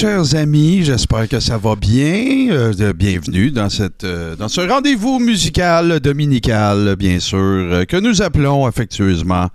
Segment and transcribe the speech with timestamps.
[0.00, 0.82] Chers amis.
[0.82, 2.48] J'espère que ça va bien.
[2.50, 9.48] Euh, bienvenue euh, dans ce rendez-vous musical dominical, bien sûr, euh, que nous appelons affectueusement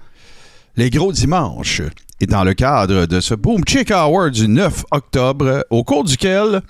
[0.77, 1.81] les gros dimanches.
[2.21, 6.61] Et dans le cadre de ce Boom Chick Hour du 9 octobre, au cours duquel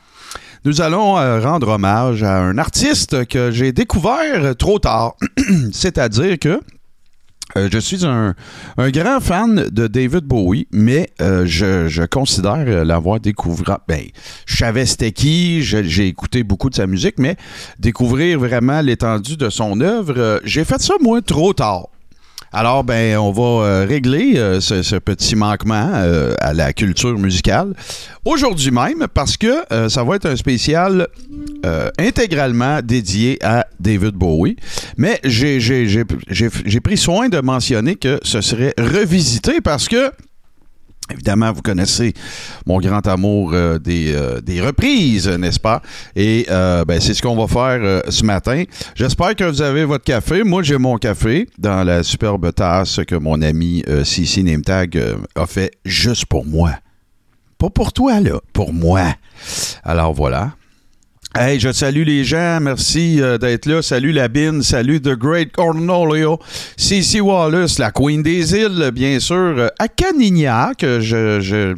[0.63, 5.17] nous allons rendre hommage à un artiste que j'ai découvert trop tard.
[5.73, 6.61] C'est-à-dire que
[7.57, 8.33] euh, je suis un,
[8.77, 13.79] grand fan de David Bowie, mais euh, je, considère l'avoir découvert.
[13.87, 14.01] Ben,
[14.45, 17.37] je savais c'était qui, j'ai écouté beaucoup de sa musique, mais
[17.79, 21.87] découvrir vraiment l'étendue de son œuvre, euh, j'ai fait ça moi trop tard.
[22.57, 27.73] Alors, ben, on va euh, régler euh, ce, petit manquement euh, à la culture musicale
[28.23, 31.07] aujourd'hui même parce que ça va être un spécial
[31.99, 34.55] intégralement dédié à David Bowie.
[34.97, 40.11] Mais j'ai pris soin de mentionner que ce serait revisité parce que
[41.11, 42.13] Évidemment, vous connaissez
[42.65, 45.83] mon grand amour euh, des, euh, des reprises, n'est-ce pas?
[46.15, 48.63] Et euh, ben, c'est ce qu'on va faire ce matin.
[48.95, 50.43] J'espère que vous avez votre café.
[50.43, 54.99] Moi, j'ai mon café dans la superbe tasse que mon ami Cici Nametag
[55.35, 56.71] a fait juste pour moi.
[57.59, 59.03] Pas pour toi, là, pour moi.
[59.83, 60.53] Alors voilà.
[61.37, 63.81] Hey, je salue les gens, merci euh, d'être là.
[63.81, 66.39] Salut la Bine, salut The Great Cornolio,
[66.77, 71.75] Cici Wallace, la Queen des îles, bien sûr, euh, à Canignac, je, je,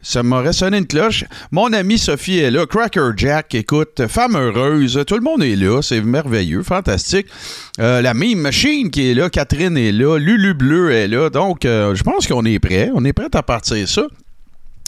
[0.00, 1.24] ça m'aurait sonné une cloche.
[1.50, 5.82] Mon amie Sophie est là, Cracker Jack, écoute, femme heureuse, tout le monde est là,
[5.82, 7.26] c'est merveilleux, fantastique.
[7.80, 11.62] Euh, la Meme Machine qui est là, Catherine est là, Lulu Bleu est là, donc
[11.64, 14.02] je pense qu'on est prêt, on est prêt à partir ça.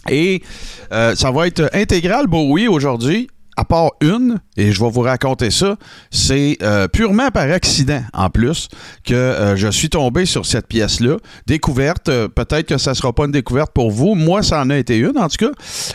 [0.08, 0.42] Et
[0.90, 3.26] ça va être intégral Bowie aujourd'hui,
[3.56, 5.76] à part une, et je vais vous raconter ça,
[6.10, 8.68] c'est euh, purement par accident en plus
[9.04, 11.16] que euh, je suis tombé sur cette pièce-là.
[11.46, 14.14] Découverte, euh, peut-être que ça sera pas une découverte pour vous.
[14.14, 15.50] Moi, ça en a été une en tout cas.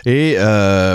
[0.06, 0.38] Et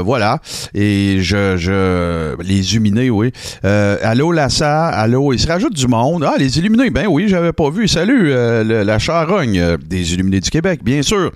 [0.04, 0.38] voilà.
[0.74, 3.32] Et je, je les illuminés, oui.
[3.62, 6.24] Allô Lassa, allô, il se rajoute du monde.
[6.24, 7.88] Ah, les illuminés, ben oui, j'avais pas vu.
[7.88, 11.32] Salut, la charogne des illuminés du Québec, bien sûr.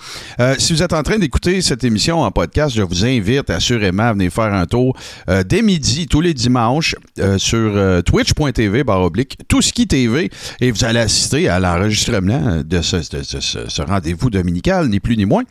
[0.59, 4.13] Si vous êtes en train d'écouter cette émission en podcast, je vous invite assurément à
[4.13, 4.97] venir faire un tour
[5.29, 10.71] euh, dès midi, tous les dimanches, euh, sur euh, twitch.tv, barre oblique, tout TV, et
[10.71, 15.45] vous allez assister à l'enregistrement de ce rendez-vous dominical, ni plus ni moins.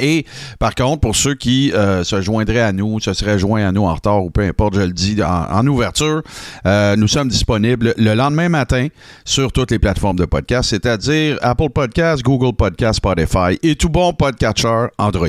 [0.00, 0.24] Et
[0.58, 3.82] par contre, pour ceux qui euh, se joindraient à nous, se seraient joints à nous
[3.82, 6.22] en retard ou peu importe, je le dis en, ouverture,
[6.66, 8.88] euh, nous sommes disponibles le lendemain matin
[9.24, 14.12] sur toutes les plateformes de podcast, c'est-à-dire Apple Podcast, Google Podcast, Spotify et tout bon
[14.12, 15.28] podcatcher Android.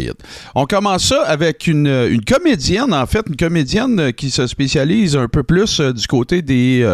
[0.56, 5.44] On commence ça avec une, comédienne, en fait, une comédienne qui se spécialise un peu
[5.44, 6.86] plus euh, du côté des,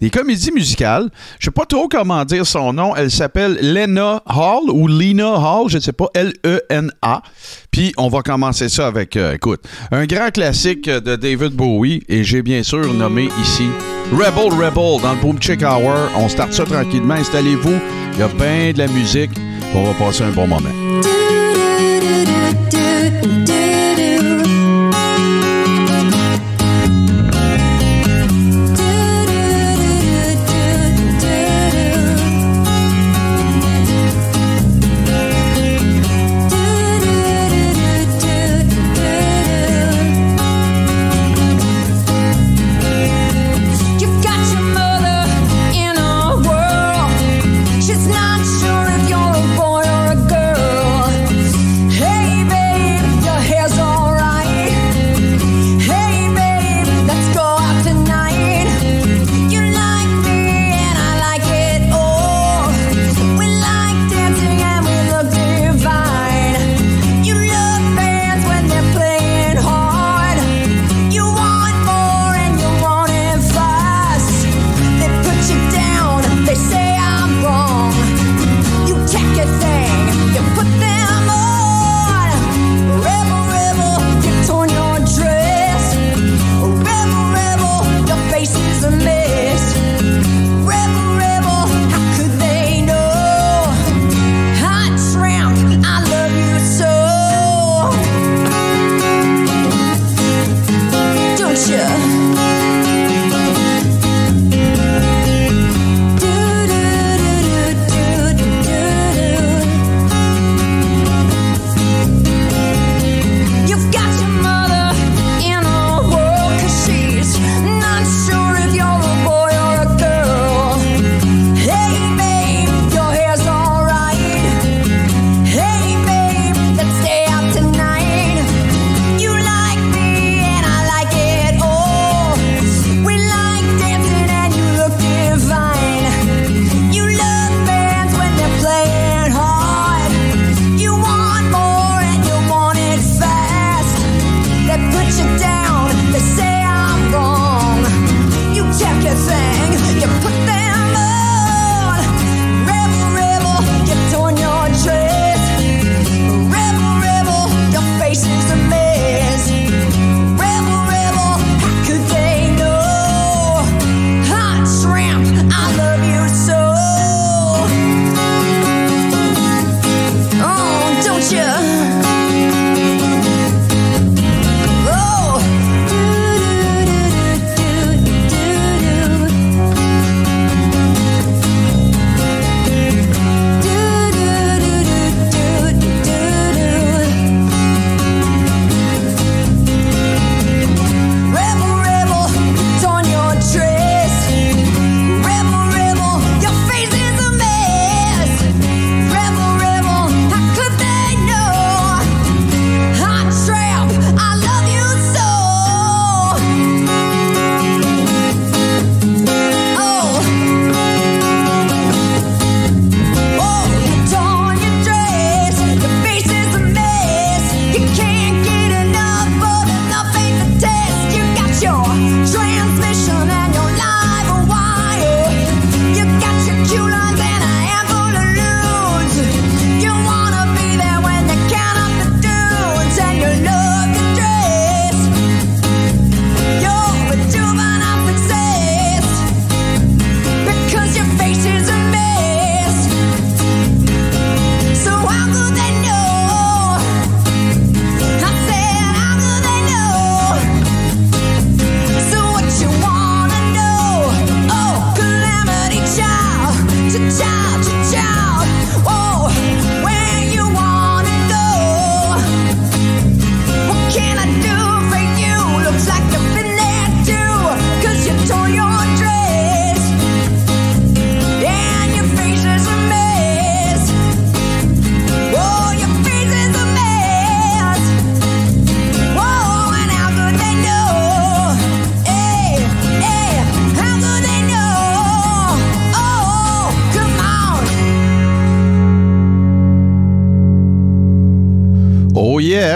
[0.00, 1.08] des comédies musicales.
[1.38, 2.94] Je sais pas trop comment dire son nom.
[2.94, 6.08] Elle s'appelle Lena Hall ou Lena Hall, je ne sais pas,
[7.70, 12.24] Puis on va commencer ça avec, euh, écoute, un grand classique de David Bowie et
[12.24, 13.66] j'ai bien sûr nommé ici
[14.12, 16.10] Rebel Rebel dans le Boom Chick Hour.
[16.16, 17.78] On start ça tranquillement, installez-vous.
[18.14, 19.30] Il y a bien de la musique.
[19.74, 20.89] On va passer un bon moment.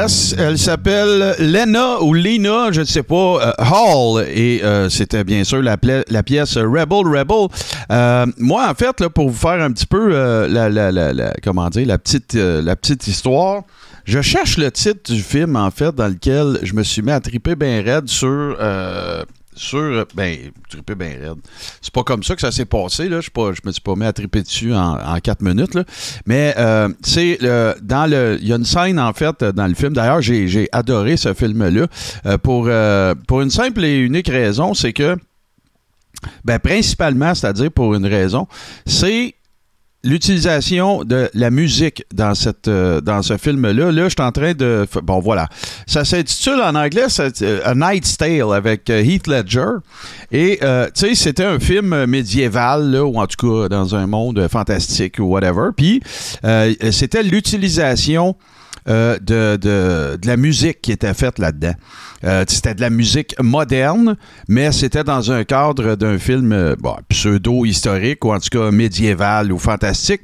[0.07, 4.27] Elle s'appelle Lena ou Lena, je ne sais pas, euh, Hall.
[4.29, 7.49] Et euh, c'était bien sûr la, pièce Rebel Rebel.
[7.91, 10.11] Euh, moi, en fait, pour vous faire un petit peu
[10.47, 13.63] la, la, comment dire, la petite, la petite histoire,
[14.05, 17.21] je cherche le titre du film, en fait, dans lequel je me suis mis à
[17.21, 18.59] triper bien raide sur
[19.55, 20.07] sur.
[20.15, 20.37] Ben,
[20.69, 21.39] triper bien raide.
[21.81, 23.21] C'est pas comme ça que ça s'est passé, là.
[23.21, 23.31] Je,
[23.65, 25.85] me suis pas mis à triper dessus en, quatre minutes, là.
[26.27, 27.39] Mais euh, c'est
[27.83, 28.39] dans le.
[28.41, 29.93] Il y a une scène, en fait, dans le film.
[29.93, 31.87] D'ailleurs, j'ai adoré ce film-là.
[32.27, 35.17] Euh, pour, euh, pour une simple et unique raison, c'est que.
[36.45, 38.47] Ben, principalement, c'est-à-dire pour une raison,
[38.87, 39.35] c'est
[40.05, 43.91] l'utilisation de la musique dans cette euh, dans ce film-là.
[43.91, 45.49] Là, je suis en train de bon voilà,
[45.87, 49.79] ça s'intitule en anglais euh, A Night's Tale avec euh, Heath Ledger
[50.31, 54.47] et tu sais c'était un film médiéval là, ou en tout cas dans un monde
[54.49, 55.71] fantastique ou whatever.
[55.77, 56.03] Puis
[56.91, 58.37] c'était l'utilisation
[58.87, 61.75] de, de, la musique qui était faite là-dedans.
[62.25, 64.17] Euh, c'était de la musique moderne,
[64.49, 66.75] mais c'était dans un cadre d'un film euh,
[67.09, 70.23] pseudo-historique ou en tout cas médiéval ou fantastique.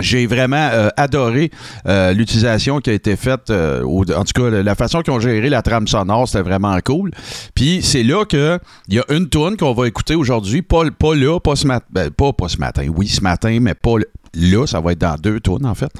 [0.00, 1.50] J'ai vraiment euh, adoré
[1.84, 5.86] l'utilisation qui a été faite, en tout cas la façon qu'ils ont géré la trame
[5.86, 7.10] sonore, c'était vraiment cool.
[7.54, 11.38] Puis c'est là qu'il y a une tune qu'on va écouter aujourd'hui, pas, pas là,
[11.38, 13.96] pas ce matin, ben, pas, pas ce matin, oui ce matin, mais pas,
[14.34, 15.90] là, ça va être dans deux tunes en fait.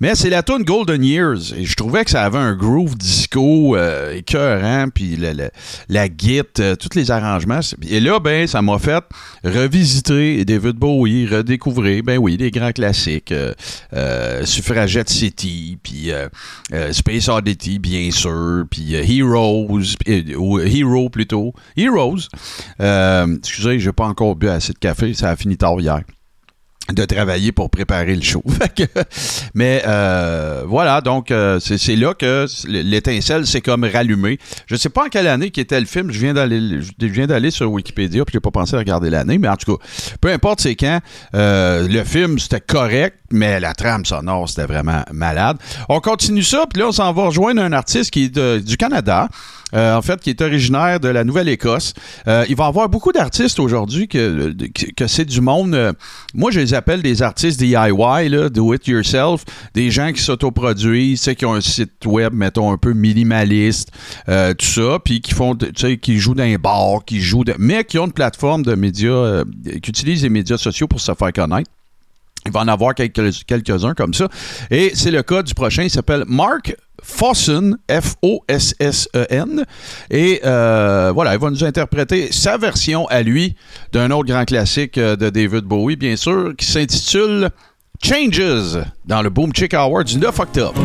[0.00, 1.52] Mais c'est la tune Golden Years.
[1.56, 5.50] Et je trouvais que ça avait un groove disco euh, écœurant, puis la, la,
[5.88, 6.06] la
[6.58, 7.60] euh, tous les arrangements.
[7.88, 9.04] Et là, ben, ça m'a fait
[9.44, 13.32] revisiter David Bowie, redécouvrir, ben oui, des grands classiques.
[13.32, 13.52] Euh,
[13.92, 16.10] euh Suffragette City, puis
[16.92, 19.68] Space Oddity, bien sûr, puis Heroes,
[20.36, 21.52] ou Hero plutôt.
[21.76, 22.28] Heroes.
[23.38, 26.02] excusez, j'ai pas encore bu assez de café, ça a fini tard hier
[26.92, 28.44] de travailler pour préparer le show.
[29.54, 34.38] mais euh, voilà, donc euh, c'est là que l'étincelle s'est comme rallumée.
[34.66, 36.12] Je sais pas en quelle année qui était le film.
[36.12, 39.38] Je viens d'aller je viens d'aller sur Wikipédia puis j'ai pas pensé à regarder l'année,
[39.38, 39.84] mais en tout cas,
[40.20, 41.00] peu importe c'est quand.
[41.34, 45.56] Euh, le film c'était correct, mais la trame sonore c'était vraiment malade.
[45.88, 49.28] On continue ça puis là on s'en va rejoindre un artiste qui est du Canada.
[49.74, 51.92] Euh, en fait, qui est originaire de la Nouvelle-Écosse.
[52.28, 54.54] Euh, il va y avoir beaucoup d'artistes aujourd'hui que,
[54.96, 55.74] que c'est du monde.
[55.74, 55.92] Euh,
[56.34, 59.44] moi, je les appelle des artistes DIY, là, do it yourself,
[59.74, 63.90] des gens qui s'autoproduisent, qui ont un site web, mettons, un peu minimaliste,
[64.26, 68.06] tout ça, puis qui font, qui jouent dans un bar, qui jouent, mais qui ont
[68.06, 69.42] une plateforme de médias,
[69.82, 71.70] qui utilisent les médias sociaux pour se faire connaître.
[72.46, 74.28] Il va en avoir quelques-uns comme ça.
[74.70, 75.82] Et c'est le cas du prochain.
[75.82, 79.64] Il s'appelle Mark Fossen, F-O-S-S-E-N.
[80.10, 83.56] Et euh, voilà, il va nous interpréter sa version à lui
[83.92, 87.50] d'un autre grand classique euh, de David Bowie, bien sûr, qui s'intitule
[88.02, 90.80] Changes dans le Boom Chick Hour du 9 octobre.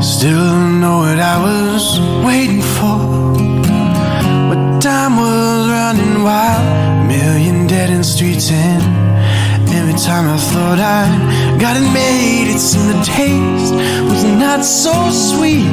[0.00, 1.84] Still know what I was
[2.26, 2.98] waiting for.
[4.48, 6.66] What time was running wild,
[7.04, 8.82] a million dead end streets, and
[9.80, 11.02] every time I thought I
[11.58, 13.72] got it made, it seemed the taste
[14.10, 14.94] was not so
[15.30, 15.72] sweet.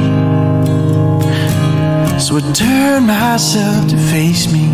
[2.24, 4.66] So I turned myself to face me,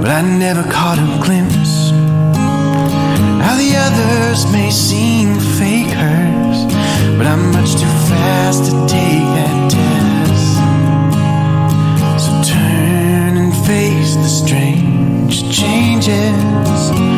[0.00, 1.74] but I never caught a glimpse
[3.44, 6.41] how the others may seem fakers,
[7.22, 10.56] but I'm much too fast to take that test.
[12.24, 17.11] So turn and face the strange changes.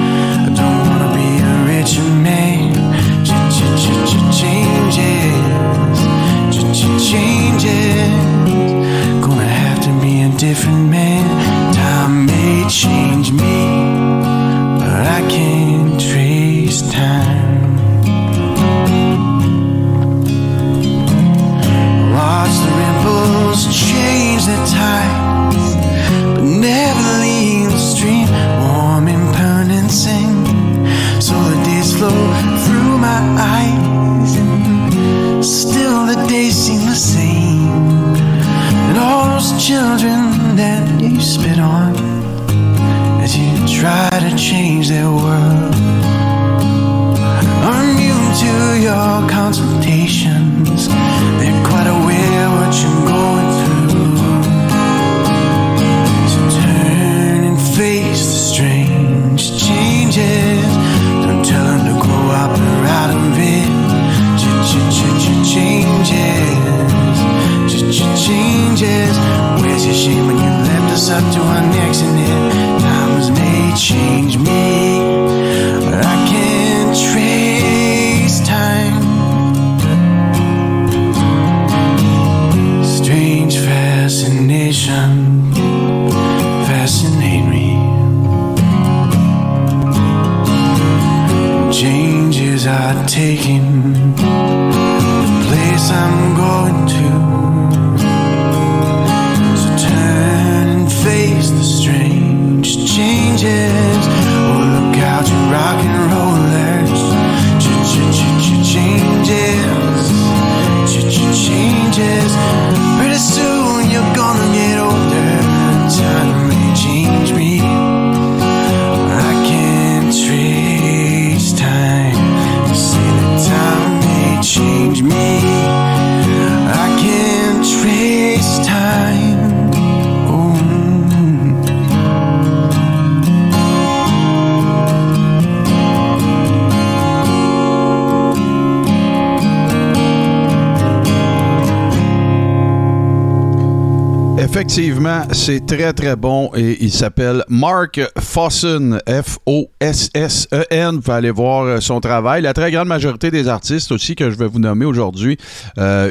[145.32, 150.94] C'est très très bon et il s'appelle Mark Fossen, F-O-S-S-E-N.
[150.94, 152.42] Vous pouvez aller voir euh, son travail.
[152.42, 155.36] La très grande majorité des artistes aussi que je vais vous nommer aujourd'hui,
[155.78, 156.10] euh,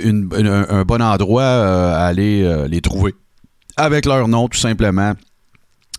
[0.69, 3.15] un, bon endroit euh, à aller les trouver
[3.77, 5.13] avec leur nom tout simplement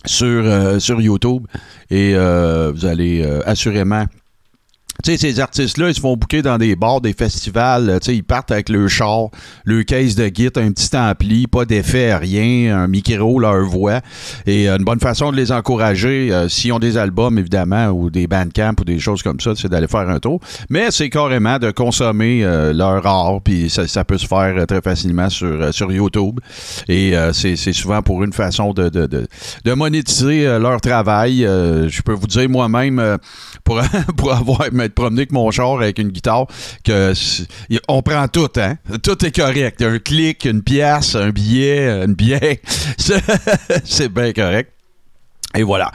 [0.05, 1.45] sur, sur YouTube
[1.89, 4.05] et vous allez assurément
[5.03, 7.89] tu sais, ces artistes-là, ils se font bouquer dans des bars, des festivals.
[7.89, 9.29] euh, Tu sais, ils partent avec le char,
[9.63, 14.01] le case de git, un petit ampli, pas d'effet, rien, un micro, leur voix.
[14.45, 18.09] Et euh, une bonne façon de les encourager, euh, s'ils ont des albums, évidemment, ou
[18.09, 20.39] des bandcamps ou des choses comme ça, c'est d'aller faire un tour.
[20.69, 22.41] Mais c'est carrément de consommer
[22.73, 26.39] leur art, puis ça, peut se faire très facilement sur, sur YouTube.
[26.87, 29.27] Et c'est souvent pour une façon de, de, de,
[29.63, 31.39] de monétiser leur travail.
[31.41, 33.17] Je peux vous dire moi-même,
[33.65, 33.81] pour,
[34.17, 36.47] pour avoir m'être promené avec mon char avec une guitare,
[36.85, 37.13] que
[37.89, 38.77] on prend tout, hein?
[39.03, 39.81] Tout est correct.
[39.81, 42.57] Un clic, une pièce, un billet, une bière.
[43.83, 44.74] C'est bien correct.
[45.55, 45.91] Et voilà.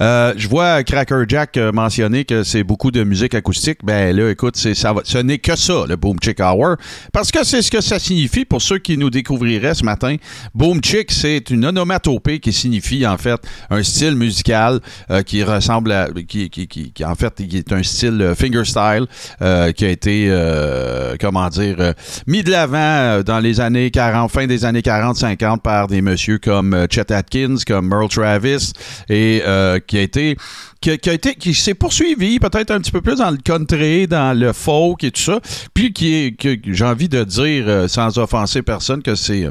[0.00, 3.78] Euh, je vois Cracker Jack euh, mentionner que c'est beaucoup de musique acoustique.
[3.84, 6.76] Ben là, écoute, c'est, ça va, ce n'est que ça, le Boom Chick Hour.
[7.12, 10.16] Parce que c'est ce que ça signifie pour ceux qui nous découvriraient ce matin.
[10.54, 13.40] Boom Chick, c'est une onomatopée qui signifie en fait
[13.70, 14.80] un style musical
[15.10, 16.08] euh, qui ressemble à.
[16.26, 19.06] Qui, qui, qui, en fait qui est un style euh, fingerstyle
[19.42, 21.94] euh, qui a été, euh, comment dire,
[22.26, 26.86] mis de l'avant dans les années 40, fin des années 40-50 par des messieurs comme
[26.90, 28.72] Chet Atkins, comme Merle Travis
[29.08, 30.36] et euh, qui a été
[30.80, 34.38] qui, a- été qui s'est poursuivi peut-être un petit peu plus dans le country, dans
[34.38, 35.40] le folk et tout ça,
[35.72, 39.50] puis qui est que j'ai envie de dire euh, sans offenser personne que c'est euh,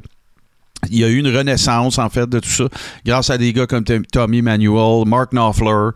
[0.92, 2.66] il y a eu une renaissance, en fait, de tout ça,
[3.06, 5.92] grâce à des gars comme Tom- Tommy Manuel, Mark Knopfler,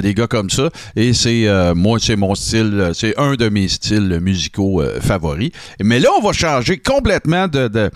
[0.00, 0.70] des gars comme ça.
[0.94, 5.50] Et c'est, moi, c'est mon style, c'est un de mes styles musicaux favoris.
[5.82, 7.90] Mais là, on va changer complètement de-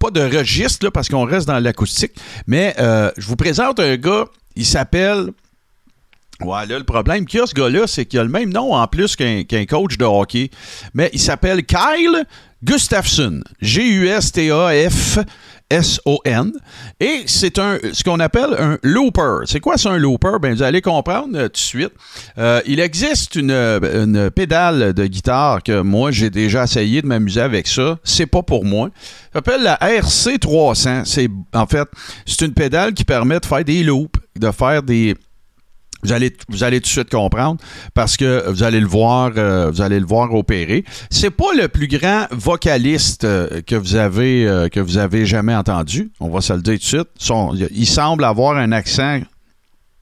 [0.00, 2.12] pas de registre, là, parce qu'on reste dans l'acoustique,
[2.46, 4.24] mais euh, je vous présente un gars,
[4.56, 5.30] il s'appelle...
[6.40, 8.74] Ouais, là, le problème qu'il y a, ce gars-là, c'est qu'il a le même nom
[8.74, 10.50] en plus qu'un coach de hockey.
[10.94, 12.24] Mais il s'appelle Kyle
[12.64, 13.42] Gustafsson.
[15.70, 16.52] G-U-S-T-A-F-S-O-N.
[17.00, 19.44] Et c'est ce qu'on appelle un looper.
[19.46, 20.38] C'est quoi ça, un looper?
[20.40, 21.92] Ben, vous allez comprendre euh, tout de suite.
[22.38, 27.40] Euh, il existe une, une pédale de guitare que moi, j'ai déjà essayé de m'amuser
[27.40, 27.98] avec ça.
[28.04, 28.90] C'est pas pour moi.
[29.32, 31.04] Ça s'appelle la RC300.
[31.04, 31.88] C'est, en fait,
[32.26, 35.14] c'est une pédale qui permet de faire des loops, de faire des
[36.02, 37.60] vous allez, vous allez tout de suite comprendre
[37.94, 40.84] parce que vous allez le voir, euh, vous allez le voir opérer.
[41.10, 45.54] C'est pas le plus grand vocaliste euh, que vous avez euh, que vous avez jamais
[45.54, 46.10] entendu.
[46.20, 47.08] On va se le dire tout de suite.
[47.18, 49.20] Son- il semble avoir un accent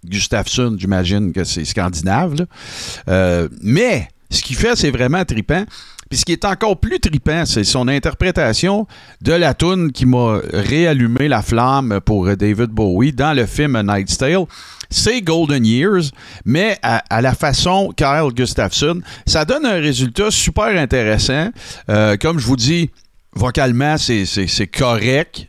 [0.06, 2.34] Gustafsson, j'imagine que c'est scandinave.
[2.36, 2.44] là.
[3.08, 5.64] Euh, mais ce qu'il fait, c'est vraiment trippant.
[6.08, 8.86] Puis ce qui est encore plus trippant, c'est son interprétation
[9.20, 14.16] de la tune qui m'a réallumé la flamme pour David Bowie dans le film Night's
[14.16, 14.44] Tale.
[14.90, 16.10] C'est Golden Years,
[16.46, 21.50] mais à, la façon Kyle Gustafsson, ça donne un résultat super intéressant.
[21.90, 22.90] Euh, comme je vous dis,
[23.34, 25.46] vocalement, c'est correct.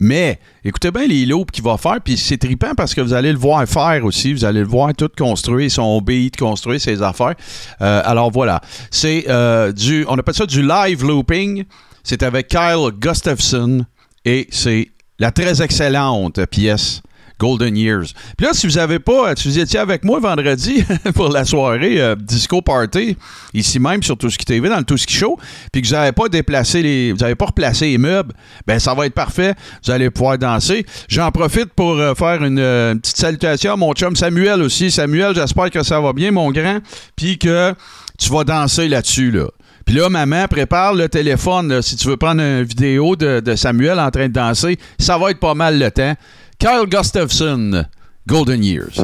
[0.00, 3.32] Mais écoutez bien les loops qu'il va faire, puis c'est trippant parce que vous allez
[3.32, 7.34] le voir faire aussi, vous allez le voir tout construire, son beat, construire ses affaires.
[7.82, 11.64] Euh, alors voilà, c'est euh, du, on appelle ça du live looping.
[12.02, 13.84] C'est avec Kyle Gustafson
[14.24, 17.02] et c'est la très excellente pièce
[17.40, 18.12] Golden Years.
[18.36, 22.00] Puis là, si vous avez pas, si vous étiez avec moi vendredi pour la soirée
[22.00, 23.16] euh, Disco Party,
[23.54, 25.38] ici même sur Touski TV, dans le Touski Show,
[25.72, 28.34] puis que vous n'avez pas déplacé les, vous n'avez pas replacé les meubles,
[28.66, 29.54] ben ça va être parfait.
[29.84, 30.84] Vous allez pouvoir danser.
[31.08, 34.90] J'en profite pour euh, faire une, euh, une petite salutation à mon chum Samuel aussi.
[34.90, 36.78] Samuel, j'espère que ça va bien, mon grand,
[37.16, 37.74] puis que
[38.18, 39.46] tu vas danser là-dessus, là.
[39.86, 44.10] Puis là, maman, prépare le téléphone si tu veux prendre une vidéo de Samuel en
[44.10, 44.78] train de danser.
[44.98, 46.14] Ça va être pas mal le temps.
[46.60, 47.86] Kyle Gustafson,
[48.28, 48.98] Golden Years.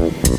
[0.00, 0.30] Golden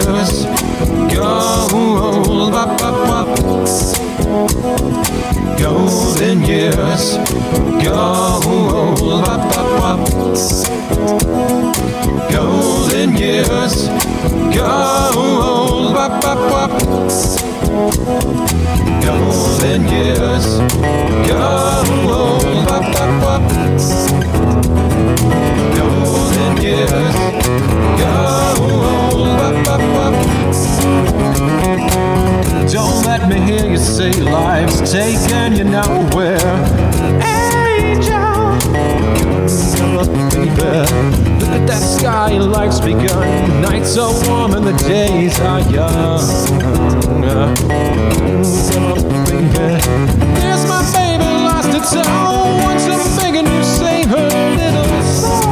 [0.00, 0.44] years
[1.14, 3.38] Gold, up, up, up.
[5.58, 7.16] golden years
[7.84, 10.00] Gold, up,
[12.32, 13.88] golden years
[14.54, 16.24] Gold, up,
[19.04, 20.46] golden years
[21.28, 22.94] Gold, up,
[25.76, 27.16] golden years
[28.00, 28.99] Gold,
[32.72, 36.38] Don't let me hear you say life's taking you nowhere.
[37.20, 38.54] Angel,
[40.30, 40.50] baby,
[41.40, 43.60] look at that sky, life's begun.
[43.60, 46.22] Nights are warm and the days are young.
[49.26, 49.80] Baby,
[50.38, 52.62] there's my baby lost its own.
[52.62, 55.50] Once I'm begging you, sing her little song.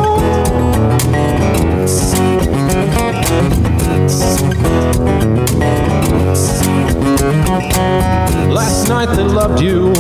[8.51, 9.93] Last night they loved you,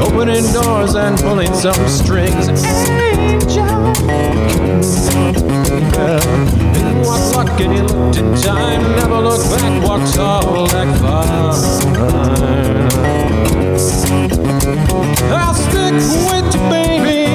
[0.00, 2.48] opening doors and pulling some strings.
[2.48, 3.64] Angel,
[6.76, 12.00] in what luck and you looked in time, never look back, walked all that fine.
[15.32, 15.94] I'll stick
[16.28, 17.26] with you, baby,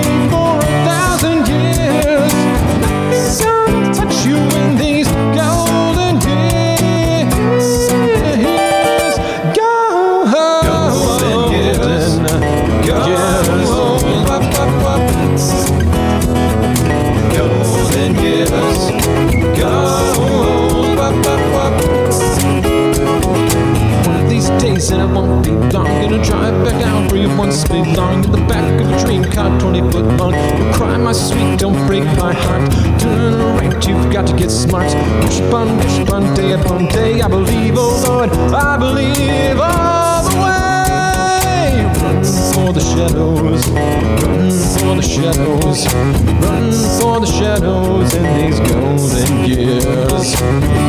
[27.67, 30.33] for you belong in the back of a dream car, 20 foot long.
[30.33, 32.71] You cry, my sweet, don't break my heart.
[33.01, 33.05] It
[33.59, 34.93] right, you've got to get smart.
[35.23, 37.21] Wish upon wish upon day upon day.
[37.21, 41.85] I believe, oh Lord, I believe all the way.
[42.01, 42.23] Run
[42.53, 45.85] for the shadows, run for the shadows,
[46.45, 50.31] run for the shadows in these golden years.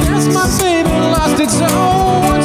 [0.07, 2.36] Yes, my baby lost its own.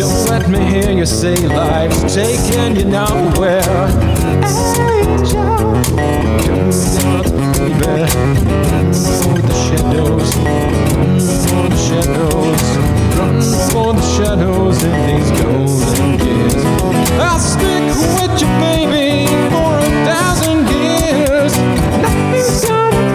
[0.00, 3.60] Don't let me hear you say life's taking you nowhere.
[4.80, 5.74] Angel,
[6.42, 6.54] do
[7.04, 7.98] not be
[9.20, 10.30] for the shadows,
[11.44, 12.62] for the shadows,
[13.18, 16.64] run for the shadows in these golden years.
[17.20, 17.84] I'll stick
[18.16, 21.52] with you, baby, for a thousand years.
[22.00, 23.09] Nothing's gonna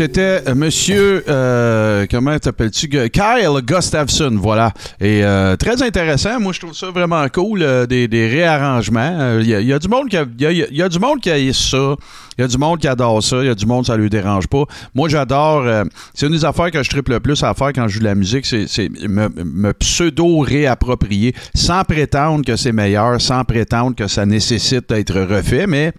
[0.00, 2.88] c'était euh, monsieur, euh, comment t'appelles-tu?
[2.88, 4.72] Kyle Gustafson, voilà.
[4.98, 6.40] Et euh, très intéressant.
[6.40, 9.38] Moi, je trouve ça vraiment cool, des, des réarrangements.
[9.40, 11.96] Il y, a- du monde qui a, y a- du monde qui ça.
[12.38, 13.40] Il y a du monde qui adore ça.
[13.42, 14.64] Il y a du monde, ça lui dérange pas.
[14.94, 15.66] Moi, j'adore.
[16.14, 18.04] c'est une des affaires que je triple le plus à faire quand je joue de
[18.04, 18.66] la musique, c'est,
[19.06, 25.92] me pseudo-réapproprier sans prétendre que c'est meilleur, sans prétendre que ça nécessite d'être refait, mais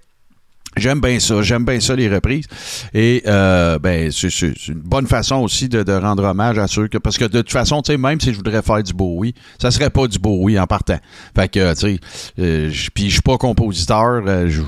[0.77, 2.45] J'aime bien ça, j'aime bien ça les reprises.
[2.93, 4.29] Et euh, ben c'est,
[4.69, 7.51] une bonne façon aussi de, de rendre hommage à ceux que parce que de toute
[7.51, 10.57] façon, tu sais, même si je voudrais faire du Bowie, ça serait pas du Bowie
[10.57, 10.97] en partant.
[11.35, 11.99] Fait que tu sais,
[12.39, 14.61] euh, puis je suis pas compositeur, euh, je-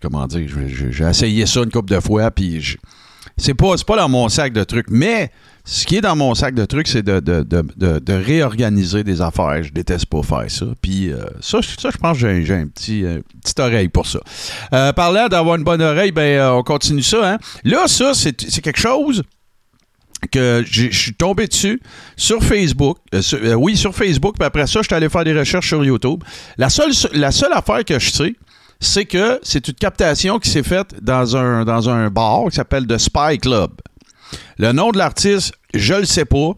[0.00, 0.48] comment dire,
[0.90, 2.60] j'ai essayé ça une couple de fois, puis
[3.36, 5.30] c'est pas pas dans mon sac de trucs, mais
[5.64, 9.20] ce qui est dans mon sac de trucs, c'est de, de, de, de- réorganiser des
[9.20, 9.62] affaires.
[9.62, 10.66] Je déteste pas faire ça.
[10.80, 13.04] Puis euh, ça, ça, je pense que j'ai, un petit,
[13.42, 14.20] petite oreille pour ça.
[14.72, 17.32] Euh, parlant d'avoir une bonne oreille, ben euh, on continue ça.
[17.32, 17.38] Hein?
[17.64, 19.22] Là, ça, c'est, quelque chose
[20.30, 21.80] que je suis tombé dessus
[22.16, 22.98] sur Facebook.
[23.12, 24.36] Euh, oui, sur Facebook.
[24.38, 26.22] Puis après ça, je suis allé faire des recherches sur YouTube.
[26.58, 28.34] La seule, la seule affaire que je sais,
[28.80, 33.38] c'est que c'est une captation qui s'est faite dans un, bar qui s'appelle The Spy
[33.40, 33.72] Club.
[34.58, 36.52] Le nom de l'artiste, je le sais pas.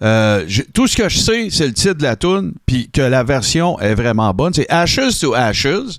[0.00, 3.24] Euh, tout ce que je sais, c'est le titre de la tune, puis que la
[3.24, 4.54] version est vraiment bonne.
[4.54, 5.98] C'est Ashes to Ashes.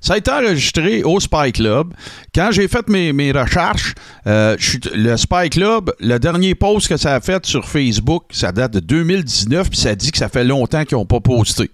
[0.00, 1.92] Ça a été enregistré au Spy Club.
[2.34, 3.94] Quand j'ai fait mes, mes recherches,
[4.26, 4.56] euh,
[4.94, 8.80] le Spy Club, le dernier post que ça a fait sur Facebook, ça date de
[8.80, 11.70] 2019, puis ça dit que ça fait longtemps qu'ils n'ont pas posté.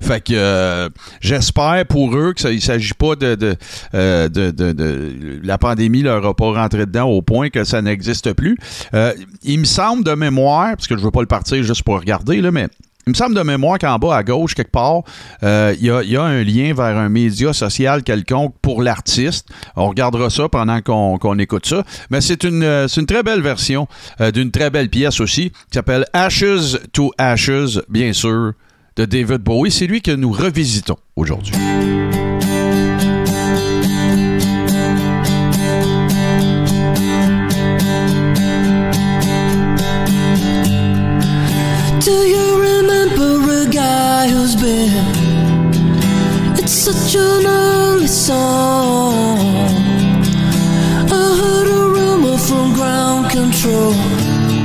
[0.00, 0.88] Fait que euh,
[1.20, 3.56] j'espère pour eux que ça, il s'agit pas de,
[3.94, 7.80] euh, de- de- de- la pandémie leur a pas rentré dedans au point que ça
[7.82, 8.58] n'existe plus.
[9.42, 12.40] Il me semble de mémoire, parce que je veux pas le partir juste pour regarder
[12.40, 12.68] là, mais
[13.08, 15.02] il me semble de mémoire qu'en bas à gauche, quelque part,
[15.44, 19.48] euh, il y, a, un lien vers un média social quelconque pour l'artiste.
[19.76, 21.84] On regardera ça pendant qu'on écoute ça.
[22.10, 23.86] Mais c'est une, euh, très belle version
[24.20, 28.54] euh, d'une très belle pièce aussi qui s'appelle Ashes to Ashes, bien sûr,
[28.96, 29.70] de David Bowie.
[29.70, 31.54] C'est lui que nous revisitons aujourd'hui.
[46.92, 49.48] Such an early song.
[51.20, 53.92] I heard a rumor from ground control.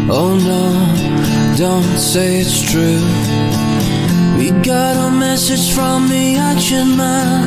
[0.08, 0.66] Oh no,
[1.58, 3.02] don't say it's true.
[4.38, 7.42] We got a message from the action man.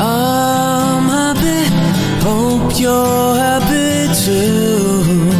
[0.00, 1.62] I'm happy,
[2.26, 3.92] hope you're happy
[4.24, 5.30] too.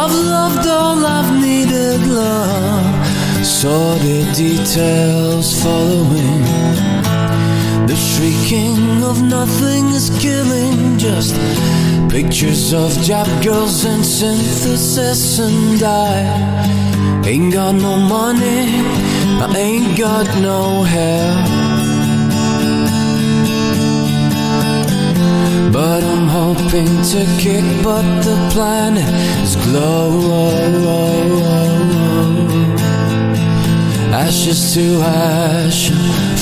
[0.00, 2.54] I've loved all I've needed love.
[3.64, 6.83] The details following.
[7.94, 10.98] The shrieking of nothing is killing.
[10.98, 11.36] Just
[12.10, 15.38] pictures of Jap girls and synthesis.
[15.38, 18.82] And I ain't got no money.
[19.38, 21.30] I ain't got no hair.
[25.70, 30.34] But I'm hoping to kick but the planet is glow
[34.14, 35.90] Ashes to ash,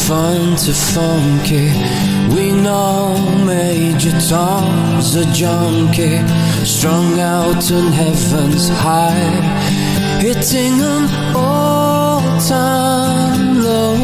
[0.08, 1.68] fun to funky.
[2.34, 6.18] We know Major Tom's a junkie
[6.64, 9.40] Strung out on heaven's high.
[10.20, 12.82] Hitting an all-time
[13.62, 13.96] low.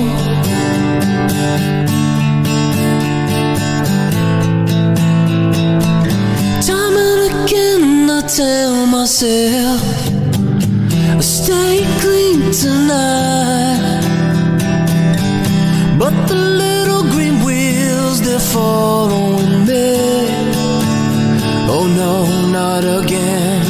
[6.69, 9.83] Time and again I tell myself
[11.17, 13.68] I Stay clean tonight
[15.99, 19.97] But the little green wheels they're following me.
[21.75, 22.15] Oh no,
[22.59, 23.67] not again.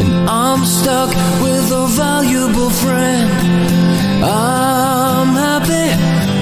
[0.00, 1.10] And I'm stuck
[1.42, 3.28] with a valuable friend.
[4.24, 5.88] I'm happy,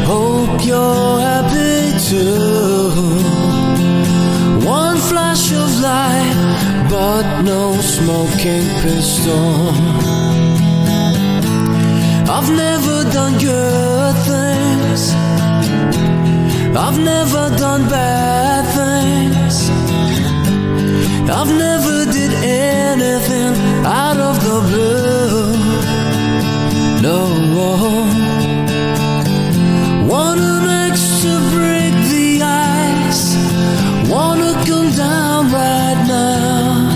[0.07, 2.91] hope you're happy too.
[4.65, 9.73] One flash of light, but no smoking pistol.
[12.31, 14.48] I've never done good things.
[16.77, 19.71] I've never done bad things.
[21.31, 23.55] I've never did anything
[23.85, 25.53] out of the blue.
[27.03, 27.19] No.
[30.09, 33.37] Want an axe to break the ice.
[34.09, 36.89] Wanna come down right now.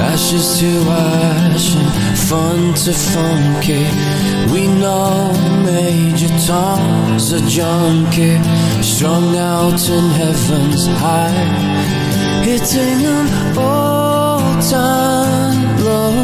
[0.00, 4.25] Ashes to ash and fun to funky.
[4.56, 8.40] We know Major Tom's a junkie,
[8.82, 16.14] strung out in heaven's high, hitting an old time low.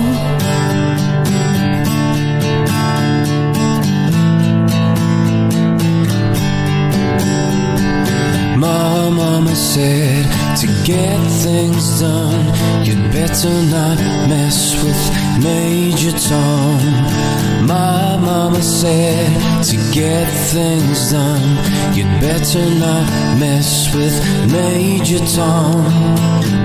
[8.56, 13.98] My mama said to get things done, you'd better not
[14.30, 15.02] mess with
[15.42, 17.66] Major Tom.
[17.66, 21.50] My mama said to get things done,
[21.96, 23.06] you'd better not
[23.40, 24.14] mess with
[24.52, 25.82] Major Tom.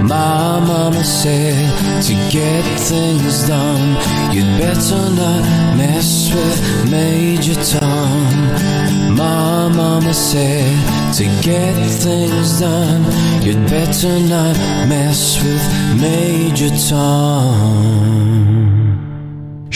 [0.05, 3.87] My mama said to get things done,
[4.31, 5.43] you'd better not
[5.75, 9.15] mess with Major Tom.
[9.15, 13.03] My mama said to get things done,
[13.41, 14.55] you'd better not
[14.87, 18.26] mess with Major Tom.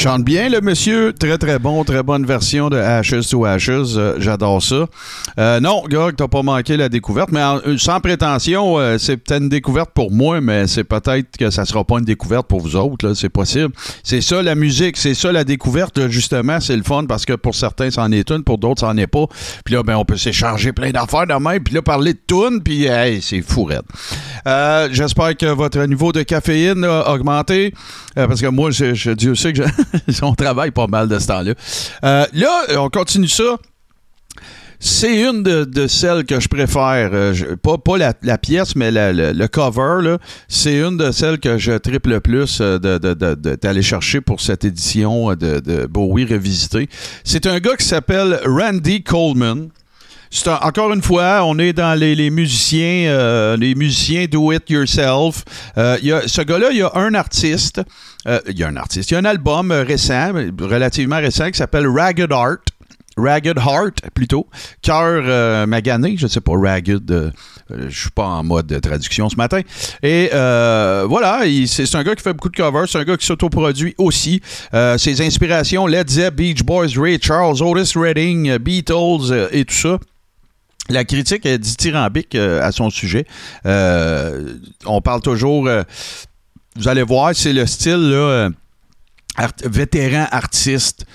[0.01, 4.15] Chante bien le monsieur, très très bon, très bonne version de Ashes to Ashes, euh,
[4.17, 4.87] j'adore ça.
[5.37, 9.43] Euh, non, Gog, t'as pas manqué la découverte, mais euh, sans prétention, euh, c'est peut-être
[9.43, 12.75] une découverte pour moi, mais c'est peut-être que ça sera pas une découverte pour vous
[12.75, 13.69] autres, là, c'est possible.
[14.03, 17.53] C'est ça la musique, c'est ça la découverte, justement, c'est le fun parce que pour
[17.53, 19.25] certains c'en est une, pour d'autres c'en est pas.
[19.65, 22.63] Puis là, ben on peut s'échanger plein d'affaires de même, puis là parler de tunes,
[22.63, 23.83] puis hey, c'est fou raide.
[24.47, 27.71] Euh, J'espère que votre niveau de caféine a augmenté.
[28.15, 29.69] parce que moi, je, je- Dieu sait que je-
[30.21, 31.53] on travaille pas mal de ce temps-là.
[32.03, 33.57] Euh, là, on continue ça.
[34.83, 37.11] C'est une de, celles que je préfère.
[37.13, 40.17] Euh, pas la, pièce, mais le- cover.
[40.47, 45.35] C'est une de celles que je triple le plus euh, d'aller chercher pour cette édition
[45.35, 46.89] de, de Bowie revisité.
[47.23, 49.69] C'est un gars qui s'appelle Randy Coleman.
[50.61, 55.43] Encore une fois, on est dans les, musiciens, euh, les musiciens do it yourself.
[55.77, 57.81] Euh, y ce gars-là, il y a un artiste.
[58.27, 59.11] euh, il y a un artiste.
[59.11, 62.57] Il y a un album récent, relativement récent, qui s'appelle Ragged Art.
[63.17, 64.47] Ragged Heart, plutôt.
[64.81, 67.33] Cœur magané, je sais pas, Ragged.
[67.69, 69.59] je suis pas en mode de traduction ce matin.
[70.01, 73.25] Et voilà, il- c'est un gars qui fait beaucoup de covers, c'est un gars qui
[73.25, 74.41] s'autoproduit aussi.
[74.97, 79.99] Ses inspirations, Led Zepp, Beach Boys, Ray Charles, Otis Redding, Beatles et tout ça.
[80.89, 83.25] La critique est dithyrambique euh, à son sujet.
[83.65, 85.83] Euh, on parle toujours, euh,
[86.75, 88.51] vous allez voir, c'est le style
[89.65, 91.05] vétéran artiste,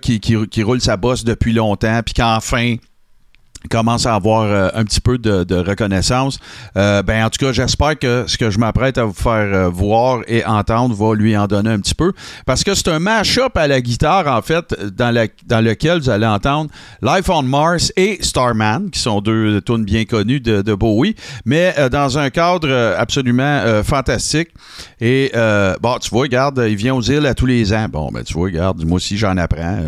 [0.00, 2.76] qui, qui roule sa bosse depuis longtemps, puis qu'enfin
[3.70, 6.38] commence à avoir euh, un petit peu de, reconnaissance.
[6.76, 9.68] Euh, ben en tout cas, j'espère que ce que je m'apprête à vous faire euh,
[9.68, 12.12] voir et entendre va lui en donner un petit peu.
[12.46, 15.14] Parce que c'est un mash-up à la guitare, en fait, dans,
[15.46, 16.70] dans lequel vous allez entendre
[17.02, 22.18] Life on Mars et Starman, qui sont deux tunes bien connues de, Bowie, mais dans
[22.18, 24.48] un cadre absolument fantastique.
[25.00, 25.30] Et
[25.80, 27.86] bon, tu vois, regarde, il vient aux îles à tous les ans.
[27.90, 29.78] Bon, ben tu vois, regarde, moi aussi j'en apprends.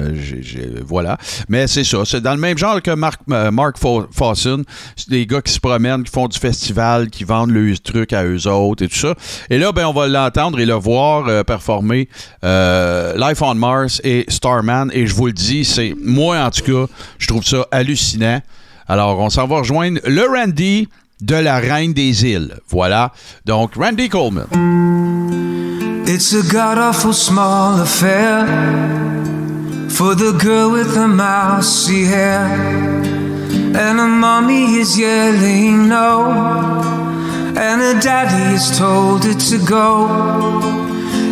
[0.87, 1.17] Voilà.
[1.49, 2.05] Mais c'est ça.
[2.05, 3.79] C'est dans le même genre que Mark, euh, Mark
[4.13, 4.65] Fawson.
[4.97, 8.25] C'est des gars qui se promènent, qui font du festival, qui vendent leurs trucs à
[8.25, 9.15] eux autres et tout ça.
[9.51, 12.09] Et là, ben on va l'entendre et le voir euh, performer
[12.45, 14.91] euh, Life on Mars et Starman.
[14.93, 18.41] Et je vous le dis, c'est moi en tout cas, je trouve ça hallucinant.
[18.87, 20.89] Alors, on s'en va rejoindre le Randy
[21.23, 22.55] de la Reine des Îles.
[22.69, 23.13] Voilà.
[23.47, 24.47] Donc, Randy Coleman.
[26.07, 28.45] It's a god awful small affair
[29.89, 33.04] for the girl with the mousy hair.
[33.77, 36.31] And her mommy is yelling no,
[37.57, 40.07] and her daddy has told her to go.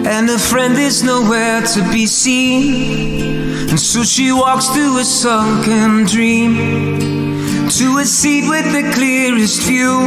[0.04, 3.68] And her friend is nowhere to be seen.
[3.70, 10.00] And so she walks through a sunken dream to a seat with the clearest view.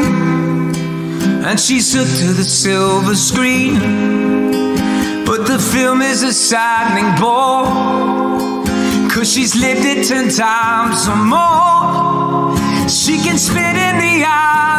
[1.47, 3.79] And she's hooked to the silver screen.
[5.25, 8.34] But the film is a saddening bore.
[9.15, 12.53] Cause she's lived it ten times or more.
[12.89, 14.74] She can spit in the eyes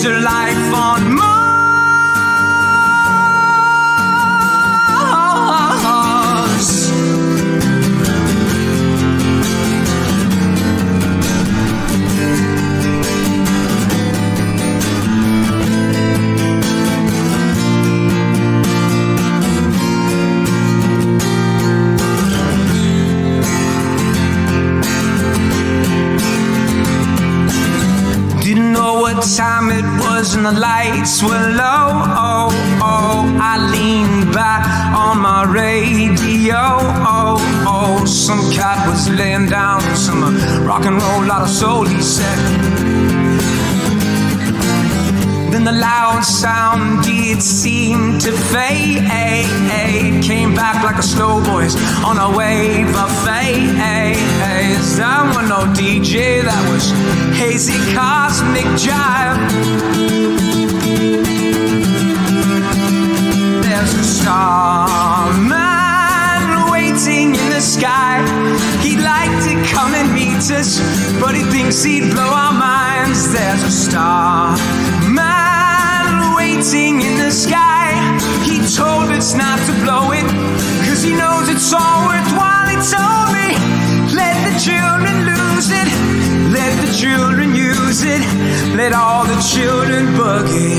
[0.00, 0.59] is your life
[30.34, 31.90] and the lights were low.
[32.26, 32.48] Oh,
[32.82, 36.54] oh, I leaned back on my radio.
[36.56, 41.84] Oh, oh, some cat was laying down some uh, rock and roll, lot of soul,
[41.84, 42.69] he said.
[45.50, 49.02] Then the loud sound did seem to fade.
[50.22, 51.74] Came back like a slow voice
[52.04, 53.74] on a wave of fade.
[54.96, 56.92] That was no DJ, that was
[57.36, 59.38] hazy cosmic jive.
[63.62, 65.40] There's a starman
[66.70, 68.22] waiting in the sky.
[68.82, 70.78] He'd like to come and meet us,
[71.18, 73.32] but he thinks he'd blow our minds.
[73.32, 74.79] There's a starman
[76.60, 77.88] waiting in the sky.
[78.44, 80.26] He told us not to blow it,
[80.84, 82.68] cause he knows it's all worthwhile.
[82.68, 83.48] He told me,
[84.14, 85.88] let the children lose it,
[86.52, 88.20] let the children use it,
[88.76, 90.69] let all the children boogie.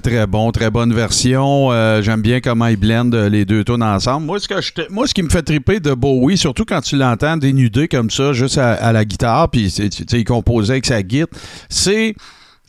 [0.00, 0.50] Très, très, bon.
[0.52, 1.72] Très bonne version.
[1.72, 4.26] Euh, J'aime bien comment ils blendent euh, les deux tunes ensemble.
[4.26, 4.54] Moi ce, que
[4.92, 8.32] moi, ce qui me fait triper de Bowie, surtout quand tu l'entends dénudé comme ça,
[8.32, 9.66] juste à, la guitare, puis
[10.12, 11.28] il composait avec sa guitare,
[11.68, 12.14] c'est.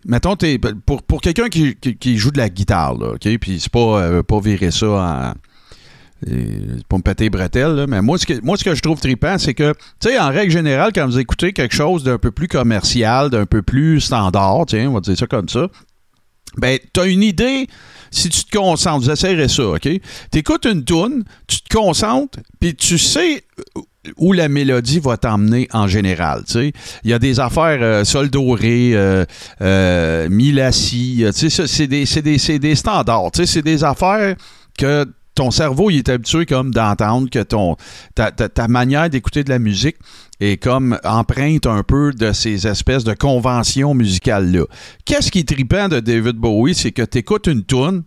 [0.05, 3.38] Mettons, t'es- pour, pour quelqu'un qui, qui- joue de la guitare, là, OK?
[3.39, 5.34] Puis c'est pas, euh, pas virer ça en.
[6.30, 8.82] euh, pas me péter les bretelles, là, mais moi ce, que, moi, ce que je
[8.82, 12.17] trouve trippant, c'est que, tu sais, en règle générale, quand vous écoutez quelque chose d'un
[12.19, 15.67] peu plus commercial, d'un peu plus standard, tiens, on va dire ça comme ça,
[16.57, 17.67] ben, t'as une idée
[18.11, 19.09] si tu te concentres.
[19.09, 19.87] Essayerez ça, OK?
[20.31, 23.43] T'écoutes une toune, tu te concentres, puis tu sais
[24.17, 26.43] où la mélodie va t'emmener en général.
[26.49, 26.71] tu.
[27.03, 29.25] Il y a des affaires euh, sol doré, euh,
[29.61, 33.31] euh, mi la si, euh, tu c'est des, des, des standards.
[33.33, 34.35] tu C'est des affaires
[34.77, 37.75] que ton cerveau il est habitué comme d'entendre, que ton,
[38.15, 39.97] ta, ta- ta manière d'écouter de la musique
[40.39, 44.65] est comme empreinte un peu de ces espèces de conventions musicales-là.
[45.05, 45.51] Qu'est-ce qui est
[45.89, 48.03] de David Bowie, c'est que tu écoutes une tune,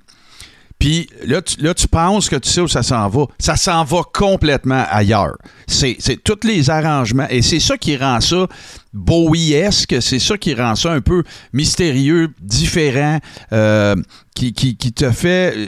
[0.81, 3.27] puis là tu, là, tu penses que tu sais où ça s'en va.
[3.39, 5.37] Ça s'en va complètement ailleurs.
[5.69, 7.27] C'est c'est tous les arrangements.
[7.31, 8.49] Et c'est ça qui rend ça
[8.93, 10.01] Bowie-esque.
[10.01, 11.23] C'est ça qui rend ça un peu
[11.53, 13.19] mystérieux, différent,
[13.53, 13.95] euh,
[14.35, 15.67] qui, qui, qui te fait euh,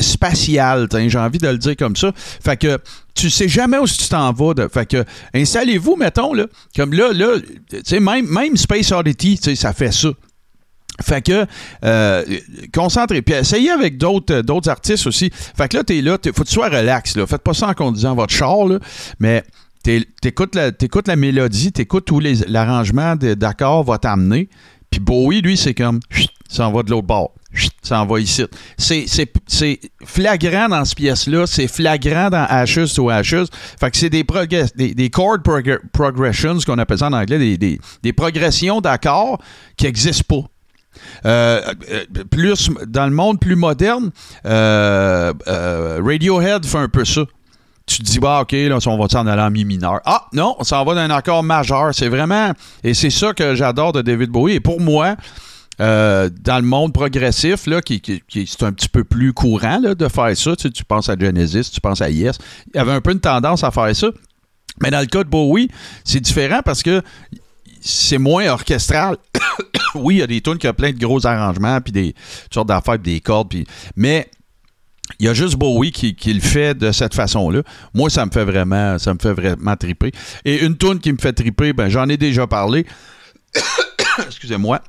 [0.00, 0.88] spatial.
[1.06, 2.12] J'ai envie de le dire comme ça.
[2.16, 2.78] Fait que
[3.14, 4.54] tu sais jamais où tu t'en vas.
[4.72, 5.04] Fait que
[5.34, 7.36] installez-vous, mettons, là, comme là, là,
[8.00, 10.08] même, même Space Oddity, ça fait ça.
[11.02, 11.46] Fait que,
[11.84, 12.24] euh,
[12.72, 13.22] concentrez.
[13.22, 15.30] Puis essayez avec d'autres euh, d'autres artistes aussi.
[15.32, 17.16] Fait que là, t'es là, faut que tu sois relax.
[17.16, 17.26] Là.
[17.26, 18.78] Faites pas ça en conduisant votre char, là,
[19.20, 19.44] mais
[19.82, 20.70] t'es- t'écoutes la,
[21.06, 24.48] la mélodie, t'écoutes où l'arrangement d'accords va t'amener.
[24.90, 26.00] Puis Bowie, lui, c'est comme,
[26.48, 27.32] ça en va de l'autre bord.
[27.82, 28.44] Ça en va ici.
[28.76, 29.06] C'est-
[30.04, 31.46] flagrant dans cette pièce-là.
[31.46, 33.46] C'est flagrant dans Ashes to Ashes.
[33.80, 34.24] Fait que c'est des,
[34.76, 39.38] des, des chord progr- progressions, qu'on appelle ça en anglais, des, des, des progressions d'accords
[39.76, 40.48] qui n'existent pas.
[41.24, 44.10] Euh, euh, plus dans le monde plus moderne,
[44.44, 45.32] euh,
[46.04, 47.22] Radiohead fait un peu ça.
[47.86, 50.00] Tu te dis, bah, OK, là, on va s'en aller en mi mineur?
[50.04, 51.94] Ah, non, on s'en va d'un accord majeur.
[51.94, 52.52] C'est vraiment.
[52.82, 54.54] Et c'est ça que j'adore de David Bowie.
[54.54, 55.14] Et pour moi,
[55.78, 60.36] dans le monde progressif, là, qui, c'est un petit peu plus courant là, de faire
[60.36, 60.56] ça.
[60.56, 62.38] Tu, tu penses à Genesis, tu penses à Yes.
[62.74, 64.08] Il y avait un peu une tendance à faire ça.
[64.82, 65.68] Mais dans le cas de Bowie,
[66.04, 67.02] c'est différent parce que
[67.80, 69.16] c'est moins orchestral.
[69.94, 72.14] oui, il y a des tunes qui ont plein de gros arrangements, puis des
[72.52, 73.66] sortes d'affaires, puis des cordes, puis...
[73.94, 74.28] mais
[75.20, 77.62] il y a juste Bowie qui, qui le fait de cette façon-là.
[77.94, 80.10] Moi, ça me fait vraiment, ça me fait vraiment triper.
[80.44, 82.86] Et une tune qui me fait triper, ben j'en ai déjà parlé.
[84.26, 84.80] Excusez-moi.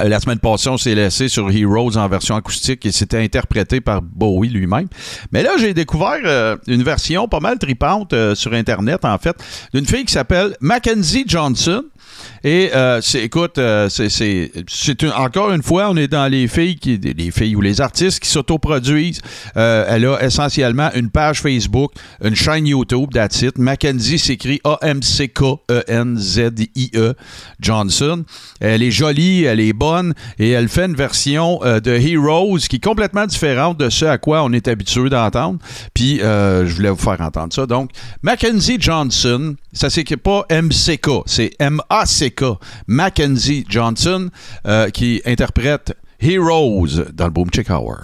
[0.00, 3.80] Euh, La semaine passée, on s'est laissé sur Heroes en version acoustique et c'était interprété
[3.80, 4.88] par Bowie lui-même.
[5.32, 9.36] Mais là, j'ai découvert euh, une version pas mal tripante euh, sur Internet, en fait,
[9.72, 11.84] d'une fille qui s'appelle Mackenzie Johnson.
[12.44, 14.50] Et euh, écoute, euh, c'est,
[15.16, 18.28] encore une fois, on est dans les filles qui, les filles ou les artistes qui
[18.28, 19.20] s'autoproduisent.
[19.56, 21.92] Euh, elle a essentiellement une page Facebook,
[22.22, 23.44] une chaîne YouTube, that's.
[23.56, 25.28] Mackenzie s'écrit A-M-C-K-E-N-Z-I-E
[26.96, 27.14] E
[27.60, 28.24] Johnson.
[28.60, 32.84] Elle est jolie, elle est bonne et elle fait une version de Heroes qui est
[32.84, 35.58] complètement différente de ce à quoi on est habitué d'entendre.
[35.94, 37.66] Puis je voulais vous faire entendre ça.
[37.66, 37.90] Donc,
[38.22, 41.50] Mackenzie Johnson, ça s'écrit pas M-C-K, c'est
[42.08, 42.58] M-A-C-K.
[42.86, 44.30] Mackenzie Johnson
[44.66, 47.98] euh, qui interprète Heroes dans le Boom Chick Hour.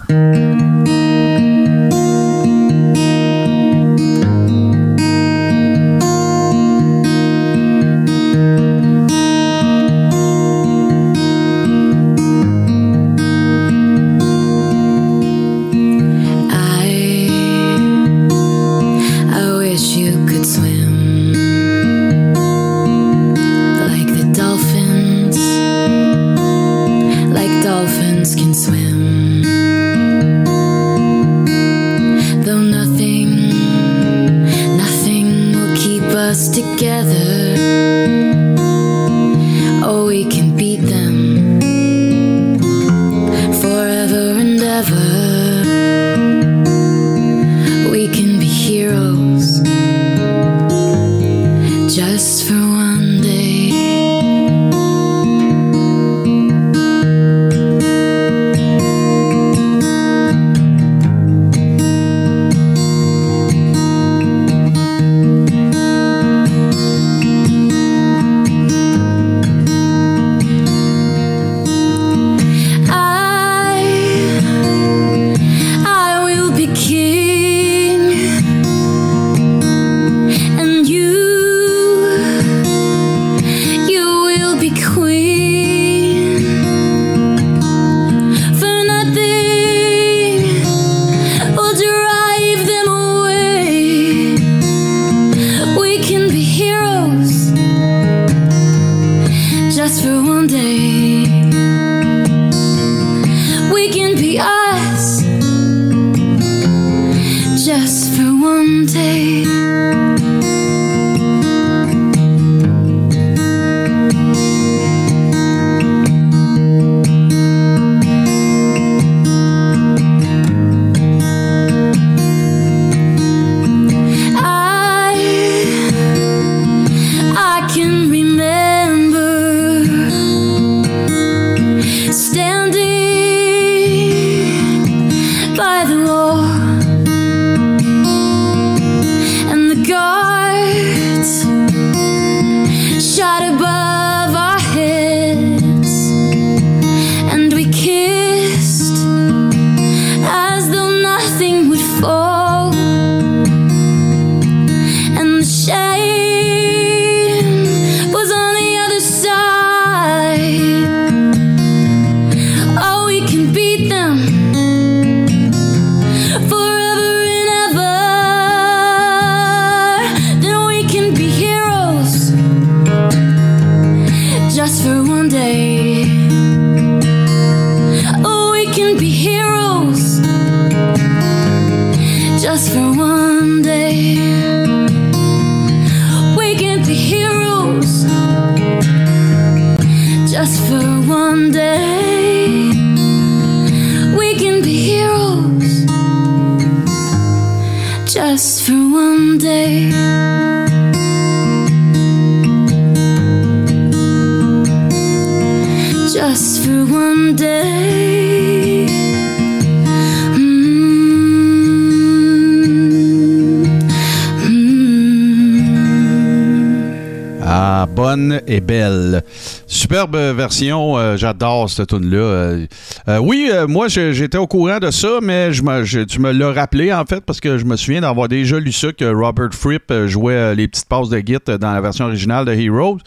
[218.47, 219.23] Et belle.
[219.67, 222.17] Superbe version, euh, j'adore cette tune là.
[222.17, 222.67] Euh,
[223.07, 227.21] euh, oui, moi j'étais au courant de ça, mais tu me l'as rappelé en fait
[227.21, 230.87] parce que je me souviens d'avoir déjà lu ça que Robert Fripp jouait les petites
[230.87, 232.99] passes de git dans la version originale de Heroes.